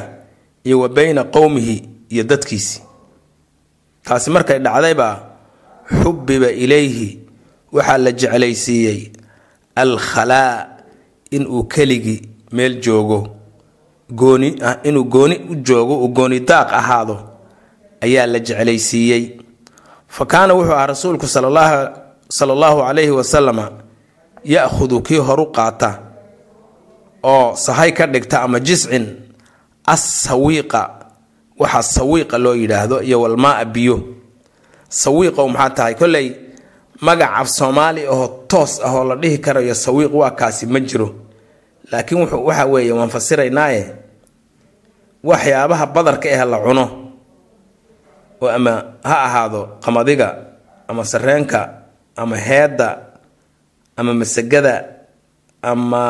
iyo 0.68 0.76
wa 0.84 0.90
beyna 0.98 1.24
qowmihi 1.36 1.76
iyo 2.14 2.24
dadkiisi. 2.32 2.78
Taasi 4.06 4.30
markay 4.36 4.60
dhacdaybaa 4.66 5.16
xubbiba 6.02 6.50
ilayhi 6.64 7.10
waxaa 7.76 7.98
la 8.06 8.12
jeclaysiiyey 8.22 9.00
alkhalaa 9.84 10.56
inuu 11.36 11.64
keligii 11.74 12.22
meel 12.56 12.74
joogo 12.86 13.20
gooni 14.12 14.56
inuu 14.84 15.04
gooni 15.04 15.36
u 15.52 15.56
joogo 15.56 15.96
uu 16.04 16.08
gooni 16.08 16.40
daaq 16.40 16.74
ahaado 16.74 17.18
ayaa 18.02 18.26
la 18.26 18.40
jeclaysiiyey. 18.40 19.24
Fa 20.08 20.26
kaana 20.26 20.54
wuxuu 20.54 20.74
ahaa 20.74 20.88
rasuulku 20.88 21.28
sala 21.28 21.48
allahu 22.54 22.82
calayhi 22.88 23.12
wasalama 23.12 23.72
ya-khudu 24.44 25.02
kii 25.02 25.18
horu 25.18 25.46
qaata 25.52 26.00
oo 27.24 27.56
sahay 27.56 27.92
ka 27.92 28.08
dhigta 28.08 28.42
ama 28.42 28.60
jiscin 28.60 29.06
assawiiqa 29.86 30.82
waxaa 31.60 31.82
sawiiqa 31.84 32.38
loo 32.38 32.56
yidhaahdo 32.56 33.02
iyo 33.02 33.22
walmaaa 33.22 33.66
biyo. 33.66 33.98
Sawiiqow 34.90 35.48
maxaa 35.50 35.70
tahay? 35.70 35.94
Kolley 35.96 36.36
magac 37.02 37.32
af 37.40 37.48
soomaali 37.50 38.06
ahoo 38.06 38.28
toos 38.48 38.82
ah 38.84 38.92
oo 38.96 39.04
la 39.04 39.16
dhihi 39.16 39.38
karayo 39.38 39.76
sawiiq 39.76 40.14
waa 40.14 40.32
kaasi 40.32 40.66
ma 40.66 40.80
jiro 40.80 41.16
laakiin 41.92 42.20
waxa 42.48 42.66
weeye 42.72 42.92
waan 42.92 43.10
fasiraynaaye 43.16 43.84
waxyaabaha 45.24 45.86
badarka 45.96 46.28
eh 46.30 46.42
la 46.52 46.58
cuno 46.66 46.86
oo 48.42 48.50
ama 48.50 48.74
ha 49.04 49.16
ahaado 49.28 49.62
qamadiga 49.84 50.28
ama 50.88 51.04
sareenka 51.06 51.60
ama 52.16 52.36
heedda 52.38 52.88
ama 53.98 54.14
masagada 54.14 54.76
ama 55.62 56.04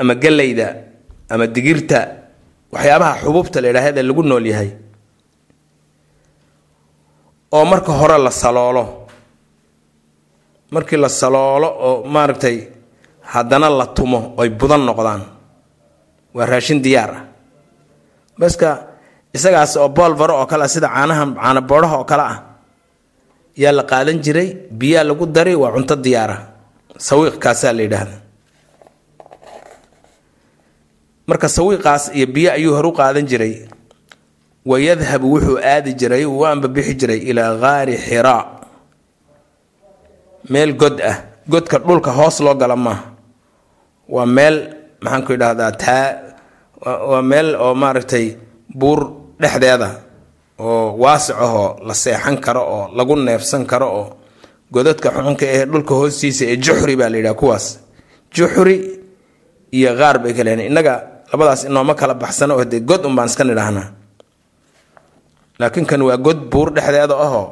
ama 0.00 0.14
galleyda 0.14 0.68
ama 1.28 1.46
digirta 1.46 2.00
waxyaabaha 2.72 3.20
xububta 3.22 3.60
la 3.60 3.68
yidhaahda 3.68 4.02
lagu 4.02 4.22
nool 4.22 4.46
yahay. 4.46 4.70
Oo 7.52 7.64
marka 7.68 7.92
hore 7.92 8.16
la 8.18 8.30
saloolo 8.30 9.01
markii 10.74 10.96
la 11.04 11.08
saloolo 11.20 11.68
oo 11.88 11.94
maaragtay 12.14 12.56
haddana 13.32 13.68
la 13.70 13.86
tumo 13.96 14.20
oy 14.40 14.48
budan 14.60 14.82
noqdaan. 14.88 15.22
Waa 16.34 16.46
raashin 16.46 16.80
diyaar 16.84 17.10
ah. 17.18 17.22
Baska 18.40 18.68
isagaas 19.36 19.76
oo 19.76 19.88
boolvaro 19.88 20.34
oo 20.40 20.46
kale 20.50 20.64
ah 20.64 20.68
sida 20.74 20.88
caanaha 20.94 21.24
caana 21.42 21.60
boodhaha 21.70 21.96
oo 22.00 22.04
kale 22.10 22.22
ah 22.32 22.38
yaa 23.62 23.72
la 23.78 23.84
qaadan 23.90 24.18
jiray 24.24 24.48
biyaa 24.80 25.04
lagu 25.08 25.26
dari 25.36 25.54
waa 25.62 25.72
cunto 25.76 25.96
diyaara 26.04 26.36
sawiiqkaasaa 27.06 27.72
la 27.76 27.82
yidhaahda 27.86 28.16
marka 31.28 31.48
sawiiqaas 31.48 32.04
iyo 32.16 32.26
biyo 32.34 32.50
ayuu 32.52 32.74
horu 32.76 32.92
qaadan 32.92 33.26
jiray. 33.30 33.54
Wa 34.64 34.78
yadhabu 34.80 35.26
wuxuu 35.34 35.58
aadi 35.58 35.92
jiray 35.94 36.24
uu 36.24 36.46
ambabixi 36.46 36.94
jiray 36.94 37.18
ilaa 37.30 37.54
gaari 37.62 37.96
xiraa 37.98 38.61
meel 40.50 40.72
god 40.76 41.00
ah 41.00 41.16
godka 41.48 41.78
dhulka 41.78 42.10
hoos 42.10 42.40
loo 42.40 42.54
gala 42.54 42.76
maaha 42.76 43.04
waa 44.08 44.26
meel 44.26 44.56
maxaan 45.02 45.22
ku 45.26 45.32
idhahdaa 45.36 45.72
taa 45.72 46.06
waa 47.10 47.22
meel 47.22 47.54
oo 47.56 47.74
maaragtay 47.74 48.36
buur 48.74 49.00
dhexdeeda 49.40 49.88
oo 50.58 50.96
waasic 51.02 51.36
ahoo 51.36 51.76
la 51.86 51.94
seexan 51.94 52.36
karo 52.40 52.62
oo 52.74 52.84
lagu 52.96 53.14
neefsan 53.16 53.66
karo 53.66 53.88
oo 53.98 54.06
godadka 54.72 55.10
xunka 55.14 55.46
ee 55.46 55.64
dhulka 55.66 55.94
hoostiisa 55.94 56.44
ee 56.50 56.56
juxri 56.56 56.96
baa 56.96 57.08
la 57.12 57.16
yidhaha 57.20 57.34
kuwaas. 57.40 57.66
Juxri 58.34 58.76
iyo 59.72 59.90
qaar 59.98 60.16
bay 60.22 60.32
kale 60.34 60.66
innaga 60.66 60.94
labadaas 61.32 61.64
inooma 61.68 61.94
kala 61.94 62.14
baxsano 62.14 62.54
oo 62.56 62.64
dee 62.64 62.80
god 62.80 63.04
un 63.06 63.14
baan 63.16 63.28
iska 63.28 63.44
nidhaahnaa. 63.44 63.88
Laakiin 65.60 65.86
kan 65.86 66.00
waa 66.02 66.16
god 66.16 66.38
buur 66.50 66.70
dhexdeeda 66.74 67.14
ahoo 67.14 67.46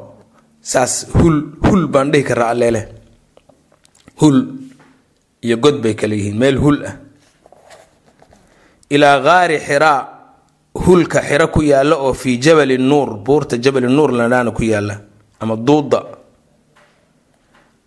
saas 0.62 1.06
hul 1.14 1.36
hul 1.64 1.86
baan 1.88 2.10
dhihi 2.12 2.24
karaa 2.24 2.50
alleele 2.54 2.82
hul 4.20 4.38
iyo 5.42 5.56
god 5.56 5.80
bay 5.82 5.94
kale 5.94 6.16
yihiin 6.16 6.36
meel 6.38 6.56
hul 6.58 6.78
ah. 6.86 6.96
Ilaa 8.90 9.20
gaari 9.22 9.58
xiraa 9.58 9.98
hulka 10.74 11.22
xiro 11.22 11.46
ku 11.48 11.62
yaalla 11.62 11.96
oo 11.96 12.12
fii 12.14 12.36
jabali 12.38 12.78
nuur 12.78 13.16
buurta 13.24 13.56
jabali 13.58 13.86
nuur 13.86 14.10
ladhaana 14.12 14.50
ku 14.50 14.62
yaalla 14.64 14.94
ama 15.40 15.56
duuda 15.56 16.00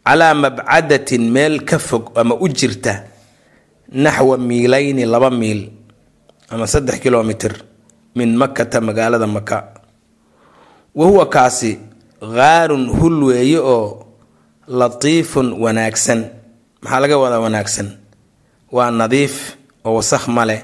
calaa 0.06 0.34
mabcadatin 0.34 1.24
meel 1.32 1.64
ka 1.64 1.80
fog 1.80 2.12
ama 2.16 2.36
u 2.36 2.48
jirta 2.50 3.04
naxwa 3.92 4.38
miilayni 4.38 5.06
laba 5.06 5.30
miil 5.30 5.70
ama 6.50 6.68
saddex 6.68 7.00
kilomitir 7.04 7.54
min 8.16 8.36
makata 8.36 8.82
magaalada 8.82 9.28
maka 9.28 9.58
wa 10.96 11.06
huwa 11.08 11.26
kaasi 11.30 11.80
gaarun 12.24 12.88
hul 12.90 13.24
weeye 13.24 13.60
oo 13.60 14.06
latiifun 14.68 15.54
wanaagsan. 15.60 16.26
Maxaa 16.82 17.00
laga 17.00 17.18
wadaa 17.18 17.40
wanaagsan? 17.40 17.88
Waa 18.72 18.92
nadiif 18.92 19.56
oo 19.86 19.96
wasakh 20.00 20.28
ma 20.28 20.46
leh. 20.46 20.62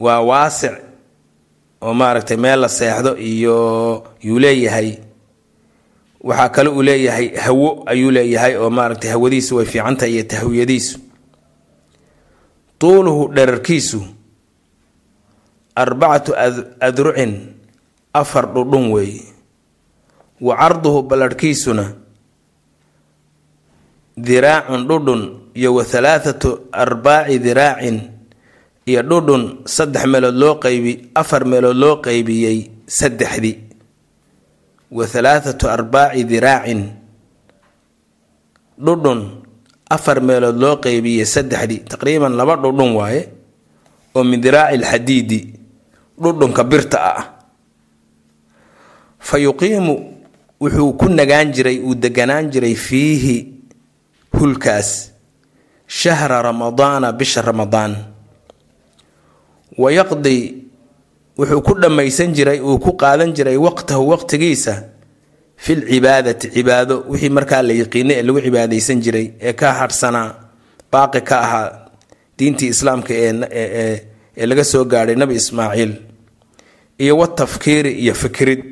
Waa 0.00 0.20
waasic 0.20 0.74
oo 1.82 1.94
maaragtay 1.94 2.36
meel 2.36 2.60
la 2.60 2.68
seexdo 2.68 3.16
iyo 3.16 3.56
yuu 4.22 4.38
leeyahay. 4.38 4.98
Waxaa 6.22 6.48
kale 6.48 6.68
uu 6.70 6.82
leeyahay 6.82 7.36
hawo 7.36 7.82
ayuu 7.86 8.10
leeyahay 8.10 8.56
oo 8.56 8.70
maaragtay 8.70 9.10
hawadiisu 9.10 9.56
way 9.56 9.66
fiicantahay 9.66 10.14
iyo 10.14 10.22
tahwiyadiisu. 10.24 10.98
Tuuluhu 12.78 13.28
dherarkiisu 13.34 14.02
arbacatu 15.74 16.34
adrucin 16.80 17.54
afar 18.12 18.46
dhudhun 18.54 18.92
weeye 18.92 19.22
wa 20.42 20.54
carduhu 20.58 21.06
ballarhkiisuna 21.06 21.84
diraacun 24.18 24.82
dhudhun 24.90 25.22
iyo 25.54 25.74
wa 25.78 25.84
halaathatu 25.86 26.66
arbaaci 26.74 27.38
diraacin 27.38 27.96
iyo 28.86 29.00
dhudhun 29.06 29.62
saddex 29.64 30.04
meelood 30.10 30.34
loo 30.36 30.54
qaybi 30.58 31.14
afar 31.14 31.46
meelood 31.46 31.78
loo 31.78 31.96
qaybiyey 32.02 32.70
saddexdii 32.86 33.56
wa 34.90 35.06
halaathatu 35.06 35.70
arbaaci 35.70 36.24
diraacin 36.26 36.80
dhudhun 38.78 39.20
afar 39.86 40.18
meelood 40.20 40.58
loo 40.58 40.76
qaybiyey 40.82 41.24
saddexdii 41.24 41.86
taqriiban 41.86 42.34
laba 42.34 42.56
dhudhun 42.58 42.90
waaye 42.98 43.22
oo 44.14 44.24
min 44.26 44.40
diraaci 44.42 44.76
lxadiidi 44.82 45.38
dhudhunka 46.18 46.62
birta 46.64 46.98
ah. 47.00 47.22
Fa 49.22 49.38
yuqiimu 49.38 50.21
wuxuu 50.62 50.92
ku 51.00 51.06
nagaan 51.08 51.50
jiray 51.56 51.78
uu 51.82 51.94
deganaan 51.94 52.50
jiray 52.52 52.74
fiihi 52.74 53.36
hulkaas 54.38 55.10
shahra 55.86 56.42
ramadaana 56.42 57.12
bisha 57.12 57.42
ramadaan. 57.42 57.96
Wa 59.78 59.88
yaqdi 59.92 60.36
wuxuu 61.38 61.62
ku 61.66 61.72
dhammaysan 61.82 62.30
jiray 62.36 62.60
uu 62.60 62.78
ku 62.78 62.92
qaadan 63.02 63.32
jiray 63.36 63.56
waqtahu 63.56 64.04
waqtigiisa 64.12 64.74
fil 65.56 65.82
cibaadati 65.90 66.46
cibaado 66.54 67.04
wixii 67.10 67.30
markaa 67.36 67.62
la 67.62 67.72
yiqiinay 67.80 68.16
ee 68.18 68.22
lagu 68.26 68.40
cibaadaysan 68.46 68.98
jiray 69.04 69.26
ee 69.40 69.52
ka 69.60 69.68
hadhsanaa 69.80 70.28
baaqi 70.92 71.20
ka 71.28 71.36
ahaa 71.46 71.68
diintii 72.38 72.68
islaamka 72.74 73.12
ee 73.14 74.46
laga 74.50 74.64
soo 74.64 74.84
gaadhay 74.84 75.16
nabi 75.16 75.34
ismaaciil 75.40 75.92
iyo 76.98 77.14
wa 77.18 77.26
tafkiiri 77.28 77.92
iyo 78.02 78.14
fikirid 78.14 78.62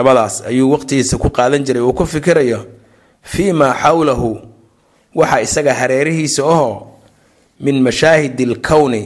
labadaas 0.00 0.34
ayuu 0.48 0.72
waqtigiisa 0.72 1.18
ku 1.20 1.28
qaadan 1.30 1.64
jiray 1.64 1.82
uu 1.84 1.92
ku 1.92 2.06
fikirayo 2.06 2.64
fii 3.22 3.52
maa 3.52 3.74
xawlahu 3.82 4.30
waxa 5.14 5.40
isaga 5.46 5.74
hareerihiisa 5.74 6.42
ahoo 6.42 6.96
min 7.60 7.82
mashaahidi 7.84 8.44
lkowni 8.46 9.02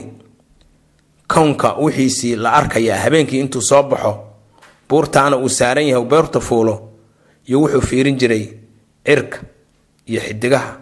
kownka 1.27 1.73
wixiisii 1.83 2.35
la 2.35 2.53
arkayaa 2.53 2.97
habeenkii 3.03 3.39
intuu 3.39 3.61
soo 3.61 3.83
baxo 3.83 4.13
buurtaana 4.89 5.37
uu 5.37 5.49
saaran 5.49 5.87
yahay 5.87 6.05
beerta 6.05 6.39
fuulo 6.39 6.75
iyo 7.47 7.61
wuxuu 7.61 7.81
fiirin 7.81 8.15
jiray 8.17 8.45
cirka 9.05 9.37
iyo 10.07 10.21
xidigaha 10.21 10.77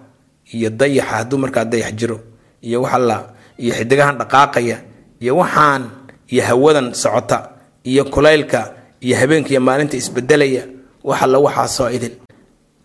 iyo 0.54 0.70
dayaxa 0.70 1.10
hadduu 1.16 1.38
markaa 1.38 1.66
dayax 1.66 1.94
jiro 2.00 2.20
iyo 2.62 2.82
waxala 2.82 3.34
iyo 3.58 3.74
xidigahan 3.76 4.18
dhaqaaqaya 4.18 4.78
iyo 5.22 5.38
waxaan 5.38 5.84
iyo 6.28 6.44
hawadan 6.44 6.94
socota 6.94 7.50
iyo 7.84 8.06
kulaylka 8.06 8.60
iyo 9.06 9.16
habeenkiiyo 9.22 9.62
maalinta 9.68 9.96
isbedelaya 10.02 10.64
waxalla 11.04 11.38
waxaasoo 11.46 11.90
idin 11.96 12.14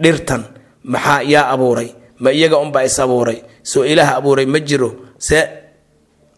dhirtan 0.02 0.42
maxaa 0.92 1.22
yaa 1.32 1.48
abuuray? 1.54 1.88
Ma 2.22 2.30
iyaga 2.32 2.56
unbaa 2.58 2.82
is 2.88 2.98
abuuray? 2.98 3.38
Soo 3.62 3.84
ilaah 3.84 4.10
abuuray 4.18 4.46
ma 4.46 4.58
jiro? 4.68 4.90
See 5.18 5.42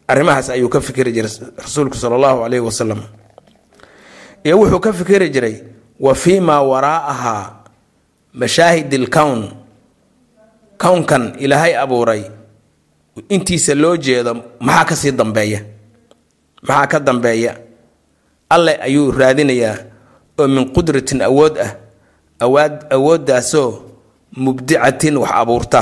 arrimahaas 0.09 0.49
ayuu 0.51 0.69
ka 0.69 0.81
fikiri 0.81 1.13
jiray 1.13 1.31
rasuulku 1.65 1.97
sala 1.97 2.15
allahu 2.19 2.39
calayhi 2.45 2.65
wasalam 2.69 3.01
iyo 4.45 4.59
wuxuu 4.61 4.81
ka 4.81 4.93
fikiri 4.93 5.29
jiray 5.31 5.57
wa 6.01 6.15
fii 6.15 6.41
maa 6.41 6.61
waraa'ahaa 6.71 7.45
mashaahid 8.35 8.93
ilkown 8.93 9.41
kownkan 10.83 11.37
ilaahay 11.39 11.77
abuuray 11.77 12.23
intiisa 13.29 13.75
loo 13.75 13.97
jeedo 13.97 14.35
maxaa 14.61 14.85
ka 14.85 14.95
sii 14.97 15.13
dambeeya? 15.13 15.61
Maxaa 16.69 16.87
ka 16.87 16.99
dambeeya 17.01 17.53
alle 18.51 18.77
ayuu 18.83 19.11
raadinayaa 19.13 19.77
oo 20.39 20.49
min 20.49 20.65
qudratin 20.75 21.23
awood 21.23 21.55
ah 21.59 21.71
awaad 22.41 22.75
awooddaasoo 22.91 23.69
mubdicatin 24.37 25.17
wax 25.17 25.31
abuurta. 25.35 25.81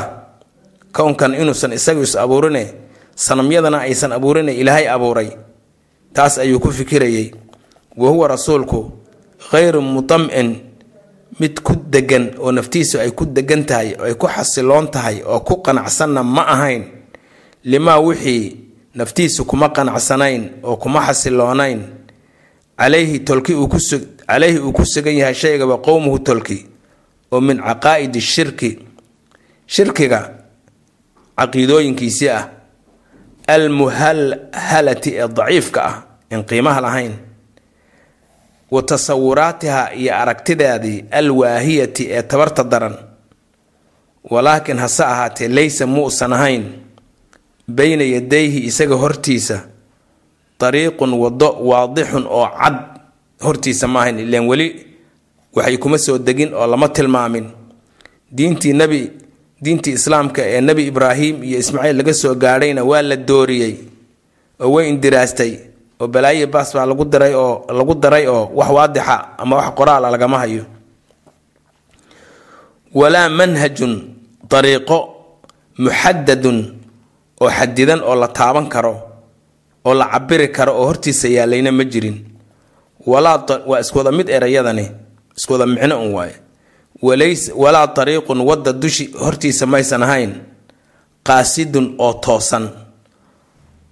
Kownkan 0.92 1.34
inuusan 1.34 1.72
isagu 1.72 2.02
is 2.02 2.16
abuurine 2.16 2.74
sanamyadana 3.14 3.78
aysan 3.84 4.12
abuurine 4.12 4.52
ilaahay 4.56 4.88
abuuray. 4.88 5.30
Taas 6.12 6.38
ayuu 6.38 6.60
ku 6.60 6.72
fikirayay 6.72 7.30
wa 7.96 8.08
huwa 8.10 8.28
rasuulku 8.28 8.92
khayru 9.50 9.82
mutam'in 9.82 10.56
mid 11.40 11.60
ku 11.60 11.72
degan 11.76 12.30
oo 12.40 12.52
naftiisu 12.52 13.00
ay 13.00 13.10
ku 13.12 13.24
degan 13.26 13.64
tahay 13.64 13.94
oo 14.00 14.04
ay 14.08 14.14
ku 14.14 14.26
xasiloon 14.26 14.88
tahay 14.90 15.22
oo 15.22 15.40
ku 15.40 15.60
qanacsanna 15.62 16.22
ma 16.24 16.42
ahayn. 16.48 16.84
Limaa 17.64 17.98
wixii 18.00 18.56
naftiisu 18.94 19.44
kuma 19.44 19.68
qanacsanayn 19.68 20.50
oo 20.64 20.76
kuma 20.76 21.00
xasiloonayn 21.06 21.80
calayhi 22.78 23.24
uu 24.60 24.72
ku 24.72 24.84
sugan 24.86 25.16
yahay 25.16 25.34
shaygaba 25.34 25.78
qowmuhu 25.78 26.18
tolki 26.18 26.66
oo 27.32 27.40
min 27.40 27.58
caqaa'idi 27.58 28.20
shirki 28.20 28.78
shirkiga 29.66 30.20
caqiidooyinkiisii 31.38 32.28
ah 32.28 32.48
almuhalhalati 33.48 35.10
ee 35.16 35.28
daciifka 35.28 35.80
ah 35.84 35.94
in 36.30 36.44
qiimaha 36.44 36.80
lahayn 36.80 37.12
wa 38.70 38.82
tasawuraatiha 38.82 39.92
iyo 39.94 40.14
aragtideedii 40.14 41.04
alwaahiyati 41.10 42.06
ee 42.10 42.22
tabarta 42.22 42.64
daran 42.64 42.96
walaakin 44.30 44.78
hase 44.78 45.04
ahaatee 45.04 45.48
laysa 45.48 45.86
muusan 45.86 46.32
ahayn 46.32 46.64
bayna 47.68 48.04
yadayhi 48.04 48.64
isaga 48.66 48.94
hortiisa 48.94 49.60
dariiqun 50.60 51.12
waddo 51.22 51.48
waadixun 51.70 52.26
oo 52.26 52.46
cad. 52.60 52.76
Hortiisa 53.44 53.86
maahayn 53.88 54.18
ileen 54.18 54.46
weli. 54.50 54.68
Waxay 55.54 55.78
kuma 55.78 55.98
soo 55.98 56.18
degin 56.18 56.54
oo 56.54 56.66
lama 56.66 56.88
tilmaamin. 56.88 57.46
Diintii 58.36 58.72
nebi 58.72 59.10
diintii 59.62 59.92
islaamka 59.98 60.42
ee 60.42 60.60
nebi 60.60 60.86
ibraahim 60.86 61.42
iyo 61.44 61.58
ismaaciil 61.58 61.96
laga 61.96 62.14
soo 62.14 62.34
gaadhayna 62.34 62.84
waa 62.84 63.02
la 63.02 63.16
dooriyey. 63.16 63.74
Oo 64.60 64.72
way 64.72 64.88
indiraastay 64.88 65.52
oo 66.00 66.06
balaayi 66.06 66.46
baas 66.46 66.72
baa 66.74 66.86
lagu 66.86 67.04
diray 67.04 67.34
oo 67.34 67.64
lagu 67.78 67.94
daray 67.94 68.26
oo 68.26 68.50
wax 68.54 68.70
waadixa 68.70 69.38
ama 69.38 69.56
wax 69.56 69.68
qoraala 69.78 70.10
lagama 70.10 70.38
hayo. 70.38 70.64
Walaa 72.94 73.28
manhajun 73.28 74.14
dariiqo 74.50 74.98
muxadadun 75.78 76.58
oo 77.40 77.50
xadidan 77.50 78.00
oo 78.02 78.14
la 78.14 78.28
taaban 78.28 78.68
karo 78.68 78.94
oo 79.88 79.94
la 80.00 80.06
cabiri 80.12 80.48
karo 80.56 80.72
oo 80.80 80.84
hortiisa 80.88 81.28
yaalayna 81.36 81.72
ma 81.78 81.84
jirin. 81.92 82.18
Waa 83.06 83.80
iswada 83.80 84.10
mid 84.12 84.28
erayadani 84.36 84.86
iswada 85.38 85.66
micno 85.66 85.96
un 86.04 86.12
waaye. 86.14 86.36
Walaa 87.62 87.86
dariiqun 87.96 88.40
wadda 88.48 88.72
dushi 88.82 89.04
hortiisa 89.22 89.64
maysan 89.72 90.02
ahayn 90.02 90.32
qaasidun 91.26 91.86
oo 91.98 92.12
toosan 92.24 92.64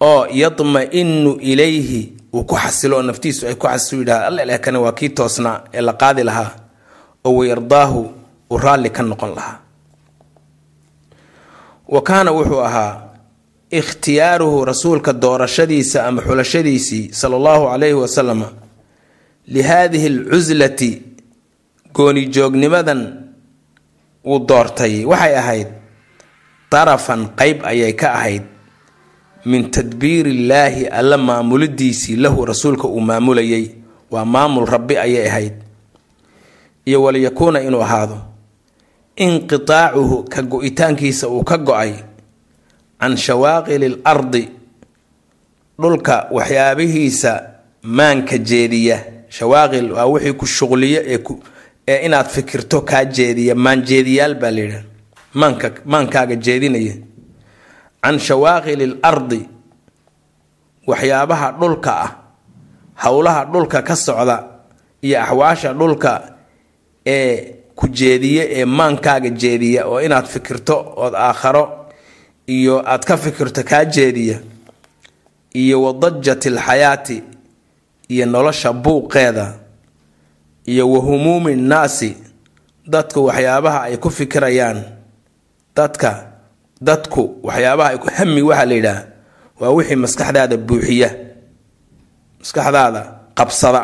oo 0.01 0.27
yadma-inu 0.41 1.33
ilayhi 1.51 2.03
uu 2.35 2.45
ku 2.45 2.55
xasilo 2.63 2.97
oo 2.97 3.03
naftiisu 3.09 3.47
ay 3.49 3.55
ku 3.55 3.67
xasilo 3.73 4.01
yidhaha 4.03 4.27
alla 4.27 4.59
kani 4.65 4.79
waa 4.85 4.93
kii 4.99 5.09
toosnaa 5.17 5.57
ee 5.75 5.81
la 5.81 5.93
qaadi 5.93 6.23
lahaa 6.29 6.51
oo 7.25 7.33
wayardaahu 7.39 8.01
uu 8.51 8.59
raalli 8.59 8.91
ka 8.91 9.03
noqon 9.03 9.33
lahaa. 9.39 9.59
Wa 11.89 12.01
kaana 12.03 12.31
wuxuu 12.37 12.61
ahaa 12.69 12.93
ikhtiyaaruhu 13.71 14.65
rasuulka 14.65 15.13
doorashadiisa 15.13 16.07
ama 16.07 16.23
xulashadiisii 16.23 17.13
sala 17.13 17.37
allahu 17.37 17.65
calayhi 17.67 17.95
wasalam 17.95 18.45
lihaadihi 19.47 20.07
alcuslati 20.07 21.03
goonijoognimadan 21.95 23.01
uu 24.27 24.39
doortay. 24.49 25.05
Waxay 25.05 25.35
ahayd 25.39 25.69
darafan 26.71 27.29
qeyb 27.37 27.65
ayay 27.65 27.93
ka 27.93 28.13
ahayd 28.15 28.43
min 29.45 29.71
tadbiir 29.71 30.27
illaahi 30.27 30.87
alla 30.87 31.17
maamulidiisii 31.19 32.17
lahu 32.17 32.45
rasuulka 32.47 32.89
uu 32.89 33.01
maamulayay. 33.01 33.71
Waa 34.11 34.25
maamul 34.25 34.67
rabbi 34.67 34.97
ayay 34.99 35.29
ahayd. 35.29 35.53
Iyo 36.87 37.03
waliyakuuna 37.03 37.61
inuu 37.63 37.83
ahaado. 37.83 38.19
Inqitaacuhu 39.17 40.23
ka 40.29 40.43
go-itaankiisa 40.43 41.29
uu 41.29 41.43
ka 41.43 41.59
go'ay 41.59 41.93
can 43.01 43.17
shawaaqili 43.17 43.87
l 43.87 43.97
ardi 44.05 44.49
dhulka 45.81 46.29
waxyaabihiisa 46.37 47.33
maanka 47.83 48.39
jeediya. 48.39 48.99
Shawaaqil 49.29 49.93
waa 49.93 50.07
wixii 50.13 50.33
ku 50.41 50.47
shuqliyo 50.47 51.01
ee 51.13 51.19
ee 51.89 52.07
inaad 52.07 52.27
fikirto 52.29 52.81
kaa 52.81 53.05
jeediya. 53.05 53.55
Maanjeediyaal 53.55 54.35
baa 54.41 54.51
layidhaha 54.51 54.85
maanka 55.35 55.71
maankaaga 55.85 56.37
jeedinaya. 56.37 56.95
Can 58.03 58.19
shawaaqili 58.19 58.85
l 58.85 58.95
ardi 59.03 59.41
waxyaabaha 60.87 61.49
dhulka 61.61 61.93
ah 62.05 62.11
howlaha 63.05 63.45
dhulka 63.53 63.83
ka 63.83 63.97
socda 63.97 64.37
iyo 65.03 65.21
axwaasha 65.23 65.73
dhulka 65.75 66.13
ee 67.07 67.55
ku 67.75 67.89
jeediya 67.89 68.45
ee 68.59 68.65
maankaaga 68.65 69.31
jeediya 69.31 69.87
oo 69.87 70.01
inaad 70.01 70.27
fikirto 70.27 70.77
ood 70.97 71.15
aakharo 71.15 71.86
iyo 72.47 72.83
aad 72.89 73.05
ka 73.05 73.17
fikirto 73.17 73.63
kaa 73.65 73.85
jeediya 73.85 74.39
iyo 75.55 75.83
wadajat 75.83 76.47
alxayaati 76.47 77.23
iyo 78.09 78.27
nolosha 78.27 78.73
buuqeeda 78.73 79.59
iyo 80.67 80.91
wa 80.93 81.01
humuumi 81.01 81.55
nnaasi 81.57 82.17
dadku 82.87 83.25
waxyaabaha 83.25 83.83
ay 83.83 83.97
ku 83.97 84.11
fikirayaan 84.11 84.83
dadka 85.77 86.11
dadku 86.81 87.23
waxyaabaha 87.43 87.89
ay 87.91 87.99
ku 87.99 88.09
hami 88.17 88.43
waxaa 88.43 88.65
la 88.67 88.75
yidhaah 88.75 89.03
waa 89.61 89.71
wixii 89.77 89.97
maskaxdaada 89.97 90.57
buuxiya 90.57 91.11
maskaxdaada 92.41 93.03
qabsada 93.35 93.83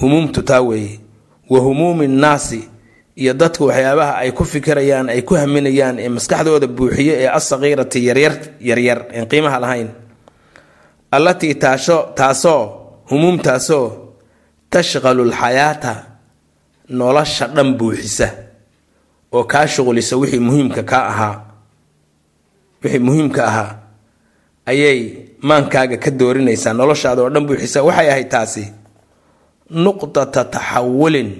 humuumtu 0.00 0.42
taa 0.42 0.60
weeye 0.60 1.00
wa 1.50 1.60
humuumi 1.60 2.06
nnaasi 2.08 2.68
iyo 3.16 3.32
dadku 3.34 3.66
waxyaabaha 3.66 4.12
ay 4.22 4.30
ku 4.32 4.44
fikirayaan 4.44 5.08
ay 5.10 5.22
ku 5.22 5.34
haminayaan 5.34 5.98
ee 5.98 6.08
maskaxdooda 6.08 6.66
buuxiyo 6.66 7.14
ee 7.22 7.28
asaqiirati 7.28 7.98
yaryar 8.08 8.34
yaryar 8.60 8.98
een 9.12 9.26
qiimaha 9.30 9.58
lahayn. 9.60 9.88
Allatii 11.12 11.54
taasho 11.54 12.12
taasoo 12.16 12.62
humuumtaasoo 13.10 13.86
tashqalu 14.70 15.24
lxayaata 15.30 15.92
nolosha 16.88 17.46
dhan 17.54 17.74
buuxisa 17.78 18.28
oo 19.32 19.44
kaa 19.44 19.66
shuqlisa 19.66 20.14
wixii 20.16 20.38
muhiimka 20.40 20.82
kaa 20.82 21.04
ahaa. 21.12 21.36
Wixii 22.82 22.98
muhiimka 23.06 23.42
ahaa 23.46 23.70
ayay 24.70 24.98
maankaaga 25.42 25.96
ka 25.98 26.10
doorinaysaa 26.10 26.72
noloshaada 26.72 27.22
oo 27.22 27.30
dhan 27.34 27.46
buuxisa. 27.46 27.82
Waxay 27.82 28.08
ahayd 28.10 28.28
taasi 28.30 28.64
nuqdata 29.70 30.44
taxawulin 30.44 31.30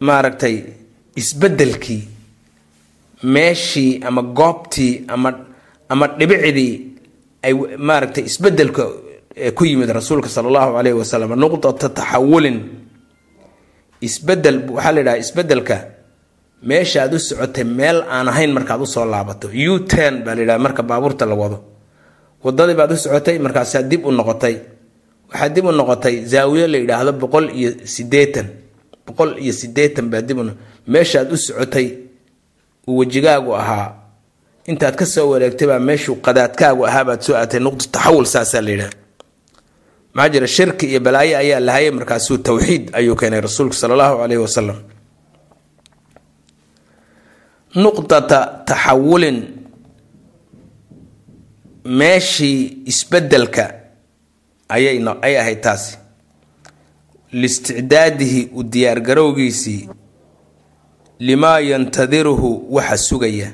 maaragtay 0.00 0.56
isbeddelkii 1.16 2.02
meeshii 3.22 4.00
ama 4.04 4.22
goobtii 4.22 5.04
ama 5.08 5.30
ama 5.88 6.06
dhibicdii 6.18 6.72
ay 7.42 7.52
maaragtay 7.78 8.24
isbeddelka 8.24 8.84
ku 9.54 9.64
yimid 9.64 9.90
rasuulka 9.90 10.28
sala 10.28 10.48
allahu 10.48 10.76
calayhi 10.76 10.98
wasalam 10.98 11.30
nuqdata 11.36 11.88
taxawulin. 11.88 12.58
Isbedel 14.00 14.56
waxaa 14.70 14.92
la 14.92 15.00
yidhaha 15.00 15.18
isbeddelka 15.24 15.76
meeshaad 16.62 17.14
u 17.14 17.18
socotay 17.18 17.64
meel 17.64 18.04
aan 18.08 18.28
ahayn 18.28 18.52
markaad 18.52 18.80
u 18.80 18.86
soo 18.86 19.04
laabato 19.04 19.48
u 19.48 19.78
ten 19.88 20.24
baa 20.24 20.34
la 20.34 20.40
yidhaha 20.42 20.58
marka 20.58 20.82
baabuurta 20.82 21.24
la 21.26 21.34
wado. 21.34 21.58
Wadadii 22.44 22.74
baad 22.76 22.92
u 22.92 22.96
socotay 22.96 23.38
markaasaa 23.38 23.82
dib 23.82 24.04
u 24.04 24.10
noqotay. 24.12 24.56
Waxaa 25.32 25.48
dib 25.48 25.64
u 25.64 25.72
noqotay 25.72 26.24
zaawiyo 26.32 26.66
la 26.68 26.78
yidhaahdo 26.78 27.12
boqol 27.12 27.46
iyo 27.56 27.70
sideetan 27.84 28.46
boqol 29.06 29.38
iyo 29.38 29.52
sideetan 29.52 30.10
baa 30.10 30.20
dib 30.20 30.38
u 30.38 30.44
meeshaad 30.86 31.32
u 31.32 31.36
socotay 31.36 31.88
uu 32.88 32.98
wejigaagu 32.98 33.54
ahaa 33.56 33.94
intaad 34.66 34.94
ka 34.96 35.06
soo 35.06 35.30
wareegtay 35.30 35.78
meeshuu 35.78 36.16
qadaadkaagu 36.26 36.86
ahaabaad 36.86 37.20
soo 37.20 37.36
aatay 37.36 37.60
nuqda 37.60 37.84
taxawul 37.92 38.26
saasaa 38.26 38.60
la 38.60 38.70
yidhaha 38.70 38.92
maxaa 40.14 40.32
jira 40.32 40.46
shirki 40.46 40.86
iyo 40.90 41.00
balaayo 41.00 41.38
ayaa 41.38 41.60
lahayay 41.60 41.90
markaasuu 41.90 42.38
towxiid 42.38 42.90
ayuu 42.92 43.16
keenay 43.16 43.40
rasuulku 43.40 43.74
sala 43.74 43.94
allahu 43.94 44.16
calayhi 44.22 44.42
wasalam 44.42 44.78
nuqdata 47.76 48.38
taxawulin 48.66 49.38
meeshii 51.84 52.82
isbeddelka 52.90 53.64
ayay 54.68 54.98
ay 55.22 55.34
ahayd 55.38 55.60
taasi 55.60 55.96
liisticdaadihi 57.40 58.40
u 58.54 58.62
diyaargarowgiisii 58.62 59.88
limaa 61.18 61.60
yantadiruhu 61.60 62.50
waxa 62.76 62.96
sugaya 62.96 63.48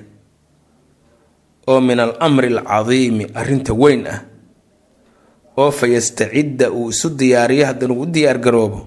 oo 1.66 1.80
min 1.80 2.00
alamri 2.00 2.48
alcadiimi 2.56 3.24
arrinta 3.34 3.72
weyn 3.82 4.06
ah 4.06 4.20
oo 5.56 5.70
fa 5.70 5.86
yastacidda 5.86 6.70
uu 6.70 6.88
isu 6.90 7.08
diyaariyo 7.10 7.66
haddana 7.66 7.94
uu 7.94 8.02
u 8.02 8.06
diyaargaroobo 8.06 8.80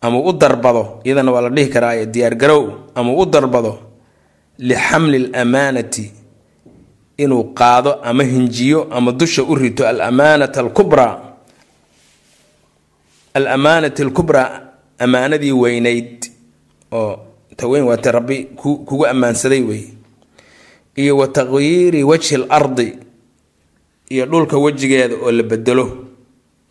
ama 0.00 0.18
u 0.18 0.32
darbado 0.32 1.00
iyadana 1.04 1.32
waa 1.32 1.40
la 1.46 1.50
dhihi 1.50 1.68
karaa 1.74 2.04
diyaargarow 2.04 2.64
ama 2.94 3.12
u 3.14 3.26
darbado 3.26 3.78
lixamli 4.58 5.16
alamaanati 5.34 6.12
inuu 7.16 7.44
qaado 7.54 7.92
ama 8.02 8.24
hinjiyo 8.24 8.88
ama 8.90 9.12
dusha 9.12 9.42
u 9.42 9.54
rito 9.54 9.88
alamaanata 9.88 10.60
alkubraa 10.60 11.31
alamaanati 13.34 14.02
alkubraa 14.02 14.60
amaanadii 14.98 15.52
weynayd 15.52 16.30
oo 16.92 17.18
ta 17.56 17.66
weyn 17.68 17.84
waata 17.84 18.12
rabbi 18.12 18.44
kugu 18.56 19.06
ammaansaday 19.06 19.60
wey. 19.60 19.84
Iyo 20.96 21.16
wa 21.16 21.28
taqyiiri 21.28 22.02
wajhi 22.04 22.34
l 22.34 22.44
ardi 22.48 22.98
iyo 24.08 24.26
dhulka 24.26 24.58
wejigeeda 24.58 25.14
oo 25.16 25.32
la 25.32 25.42
bedelo 25.42 26.06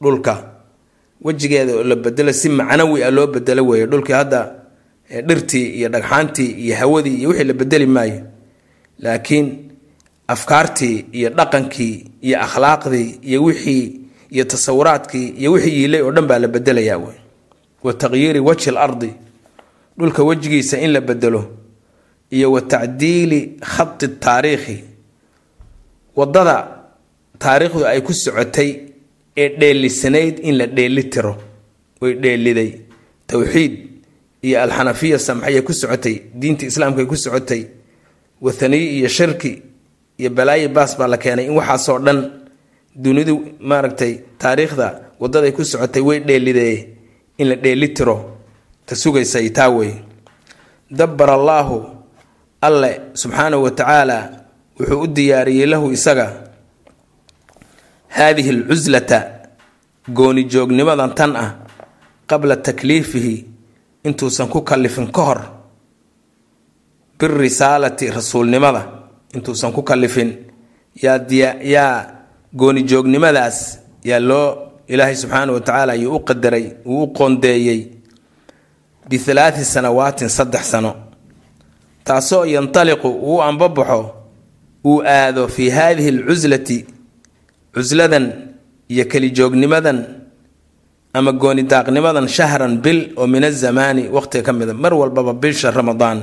dhulka 0.02 0.52
wejigeeda 1.22 1.76
oo 1.76 1.84
la 1.84 1.96
bedelo 1.96 2.34
si 2.34 2.50
macnawi 2.50 3.04
a 3.04 3.12
loo 3.12 3.28
bedelo 3.28 3.66
weeye. 3.68 3.86
Dhulkii 3.88 4.14
hadda 4.14 4.56
dhirtii 5.28 5.66
iyo 5.82 5.90
dhagxaantii 5.90 6.52
iyo 6.52 6.76
hawadii 6.76 7.16
iyo 7.18 7.30
wixii 7.30 7.44
la 7.44 7.54
bedeli 7.54 7.86
maayo. 7.86 8.22
Laakiin 9.00 9.58
afkaartii 10.28 11.06
iyo 11.12 11.30
dhaqankii 11.30 12.06
iyo 12.22 12.42
akhlaaqdii 12.42 13.20
iyo 13.22 13.44
wixii 13.44 14.01
iyo 14.32 14.44
tasawuraadkii 14.52 15.28
iyo 15.42 15.52
wixii 15.52 15.76
yiilay 15.80 16.02
oo 16.02 16.12
dhan 16.12 16.28
baa 16.30 16.40
la 16.40 16.48
bedelayaa 16.48 16.98
wey 16.98 17.18
wa 17.84 17.94
taqyiiri 17.94 18.40
wajhi 18.40 18.70
l 18.70 18.78
ardi 18.78 19.10
dhulka 19.98 20.24
wejigiisa 20.24 20.78
in 20.86 20.92
la 20.96 21.02
bedelo 21.02 21.42
iyo 22.32 22.52
wa 22.52 22.62
tacdiili 22.62 23.40
khadi 23.74 24.08
taariikhi. 24.08 24.78
Wadada 26.16 26.68
taariikhdu 27.40 27.86
ay 27.88 28.02
ku 28.02 28.14
socotay 28.14 28.70
ee 29.38 29.50
dheelisanayd 29.60 30.40
in 30.44 30.56
la 30.58 30.66
dheeli 30.68 31.04
tiro 31.14 31.34
way 32.02 32.14
dheeliday 32.24 32.70
towxiid 33.28 33.74
iyo 34.48 34.62
alxanafiya 34.64 35.20
samxaya 35.20 35.62
ku 35.62 35.74
socotay 35.74 36.16
diinta 36.40 36.66
islaamka 36.66 37.06
ku 37.06 37.16
socotay. 37.16 37.64
Wathaniye 38.42 38.88
iyo 38.98 39.08
shirki 39.10 39.62
iyo 40.20 40.30
balaayi 40.30 40.68
baas 40.68 40.98
baa 40.98 41.08
la 41.08 41.18
keenay 41.18 41.46
in 41.46 41.56
waxaasoo 41.60 42.00
dhan 42.06 42.20
dunidu 42.96 43.36
maaragtay 43.60 44.14
taariikhda 44.38 44.88
wadaday 45.20 45.52
ku 45.52 45.64
socotay 45.66 46.02
way 46.02 46.20
dheelidee 46.20 46.76
in 47.38 47.48
la 47.50 47.56
dheeli 47.56 47.94
tiro 47.94 48.38
ta 48.86 48.96
sugaysay 48.96 49.50
taa 49.50 49.70
wey 49.70 49.94
dabbar 50.92 51.30
allaahu 51.40 51.76
alle 52.62 52.92
subxaanahu 53.14 53.64
wa 53.64 53.72
tacaala 53.72 54.18
wuxuu 54.80 55.02
u 55.02 55.08
diyaariyey 55.08 55.66
lahu 55.68 55.92
isaga 55.92 56.28
haadihi 58.08 58.50
alcuslata 58.50 59.20
gooni 60.14 60.44
joognimadan 60.52 61.14
tan 61.16 61.36
ah 61.36 61.52
qabla 62.28 62.56
takliifihi 62.56 63.46
intuusan 64.04 64.50
ku 64.50 64.62
kallifin 64.62 65.12
ka 65.12 65.22
hor. 65.22 65.42
Birisaalati 67.20 68.10
rasuulnimada 68.10 68.82
intuusan 69.36 69.70
ku 69.74 69.84
kallifin. 69.84 70.50
Yaa 70.98 71.20
diya 71.20 71.62
gooni 72.56 72.84
joognimadaas 72.84 73.80
yaa 74.04 74.20
loo 74.20 74.48
ilaahay 74.88 75.16
subxaana 75.16 75.52
wa 75.54 75.60
tacaala 75.62 75.94
ayuu 75.94 76.16
u 76.16 76.20
qadaray 76.20 76.66
uu 76.86 77.04
u 77.04 77.08
qoondeeyey 77.18 77.80
bialaati 79.10 79.66
sanawaatin 79.66 80.30
saddex 80.30 80.72
sano. 80.72 80.92
Taasoo 82.04 82.46
yantaliqu 82.46 83.08
uu 83.10 83.42
ambabaxo 83.42 84.02
uu 84.86 85.02
aado 85.06 85.48
fii 85.48 85.70
haadihi 85.70 86.10
alcuslati 86.10 86.86
cusladan 87.74 88.26
iyo 88.90 89.06
kelijoognimadan 89.06 90.00
ama 91.14 91.32
goonidaaqnimadan 91.32 92.28
shahran 92.28 92.78
bil 92.84 93.00
oo 93.18 93.28
min 93.28 93.44
azamaani 93.44 94.08
waqtiga 94.16 94.44
ka 94.44 94.54
mida 94.54 94.74
mar 94.74 94.94
walbaba 94.94 95.34
bisha 95.34 95.72
ramadaan. 95.72 96.22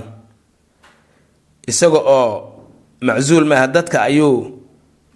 Isaga 1.69 1.99
oo 1.99 2.33
macsuul 3.01 3.45
maaha 3.45 3.67
dadka 3.67 4.03
ayuu 4.03 4.35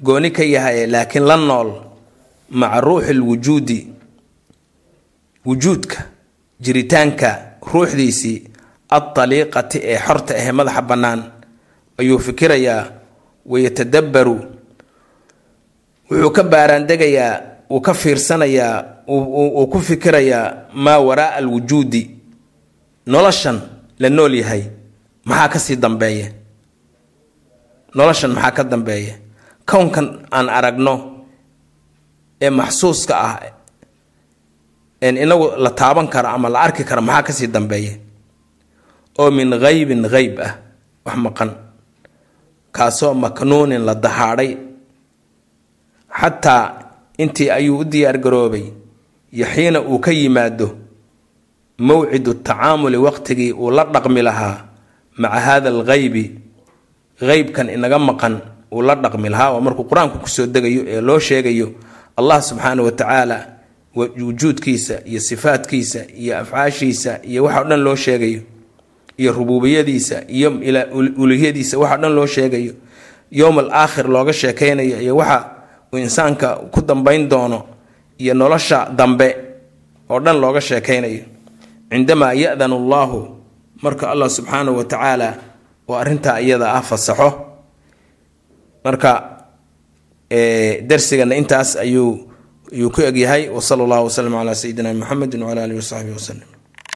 gooni 0.02 0.30
ka 0.30 0.42
yahay 0.44 0.86
laakiin 0.86 1.24
la 1.24 1.36
nool 1.36 1.70
maca 2.50 2.80
ruuxi 2.80 3.12
lwujuudi 3.12 3.78
wujuudka 5.46 5.98
jiritaanka 6.60 7.28
ruuxdiisii 7.72 8.42
adaliiqati 8.90 9.78
ee 9.82 9.98
xorta 10.06 10.34
ahee 10.34 10.52
madaxa 10.52 10.82
bannaan 10.82 11.20
ayuu 11.98 12.18
fikirayaa 12.18 12.84
wayatadabbaru 13.46 14.36
wuxuu 16.10 16.30
ka 16.30 16.42
baaraandegayaa 16.42 17.40
wuu 17.70 17.80
ka 17.80 17.94
fiirsanayaa 17.94 18.84
uu 19.08 19.66
ku 19.66 19.80
fikirayaa 19.80 20.54
maa 20.74 20.98
waraaa 20.98 21.34
alwujuudi 21.40 22.02
noloshan 23.06 23.60
la 23.98 24.08
nool 24.08 24.34
yahay 24.34 24.62
maxaa 25.24 25.48
ka 25.48 25.58
sii 25.58 25.76
dambeeya? 25.76 26.28
Noloshan 27.94 28.30
maxaa 28.32 28.50
ka 28.56 28.64
dambeeya 28.64 29.14
kownkan 29.70 30.07
aan 30.37 30.48
aragno 30.59 30.94
ee 32.44 32.51
maxsuuska 32.51 33.14
ah 33.29 33.35
inagu 35.03 35.46
la 35.64 35.70
taaban 35.70 36.07
karo 36.14 36.29
ama 36.37 36.48
la 36.55 36.59
arki 36.66 36.83
karo 36.88 37.03
maxaa 37.09 37.22
ka 37.27 37.33
sii 37.38 37.46
dambeeya 37.55 37.94
oo 39.20 39.31
min 39.37 39.51
haybin 39.64 40.03
hayb 40.12 40.37
ah 40.46 40.53
wax 41.07 41.16
maqan. 41.25 41.51
Kaasoo 42.77 43.14
maknuunin 43.14 43.83
la 43.88 43.94
dahaadhay 44.05 44.51
xataa 46.20 46.64
intii 47.22 47.51
ayuu 47.51 47.79
u 47.81 47.85
diyaargaroobay 47.85 48.64
yaxiina 49.40 49.81
uu 49.81 49.98
ka 50.05 50.11
yimaado 50.18 50.68
mawcidu 51.79 52.33
tacaamuli 52.46 52.96
waqtigii 53.07 53.53
uu 53.53 53.70
la 53.77 53.85
dhaqmi 53.94 54.22
lahaa 54.29 54.57
maca 55.20 55.40
hada 55.46 55.68
alghaybi 55.75 56.25
heybkan 57.20 57.68
inaga 57.77 57.98
maqan 57.98 58.35
uu 58.72 58.82
la 58.82 58.94
dhaqmi 58.94 59.28
lahaa 59.28 59.50
oo 59.52 59.61
markuu 59.61 59.85
qur'aanku 59.85 60.18
ku 60.18 60.28
soo 60.28 60.46
degayo 60.46 60.82
ee 60.88 61.00
loo 61.00 61.18
sheegayo 61.18 61.68
allah 62.16 62.42
subxaana 62.42 62.82
wa 62.82 62.92
tacaala 62.92 63.38
wujuudkiisa 63.96 65.04
iyo 65.04 65.20
sifaadkiisa 65.20 66.00
iyo 66.16 66.38
afcaashiisa 66.38 67.20
iyo 67.22 67.44
waxa 67.44 67.61
o 67.61 67.64
dhan 67.64 67.80
loo 67.80 67.96
sheegayo 67.96 68.40
iyo 69.16 69.32
rububiyadiisa 69.32 70.24
iyo 70.28 70.48
ulihiyadiisa 71.16 71.78
waxa 71.78 71.94
o 71.94 72.00
dhan 72.00 72.12
loo 72.14 72.26
sheegayo 72.26 72.72
yowm 73.30 73.58
al 73.58 73.70
aakhir 73.72 74.08
looga 74.08 74.32
sheekeynayo 74.32 75.00
iyo 75.00 75.16
waxa 75.16 75.44
uu 75.92 75.98
insaanka 75.98 76.56
ku 76.72 76.80
dambayn 76.80 77.28
doono 77.28 77.64
iyo 78.18 78.35
nolosha 78.35 78.88
dambe 78.96 79.37
oo 80.08 80.20
dhan 80.20 80.40
looga 80.40 80.61
sheekeynayo. 80.61 81.24
Cindamaa 81.92 82.32
allahu 82.56 83.37
marka 83.82 84.08
allah 84.11 84.30
subxaanahu 84.30 84.76
wa 84.80 84.85
tacaala 84.85 85.37
oo 85.88 85.96
arrintaa 85.96 86.40
iyada 86.40 86.72
ah 86.72 86.80
fasaxo 86.80 87.51
marka 88.84 89.12
darsigana 90.88 91.34
intaas 91.36 91.76
ayuu 91.76 92.28
ayuu 92.72 92.90
ku 92.90 93.00
egyahay. 93.02 93.48
Wasala 93.48 93.84
allahu 93.84 94.04
wasalam 94.08 94.32
calaa 94.32 94.54
sayidina 94.54 94.94
muxamedi 94.94 95.36
wcala 95.38 95.64
alihi 95.64 95.78
wasaxbihi 95.82 96.14
waslem 96.18 96.51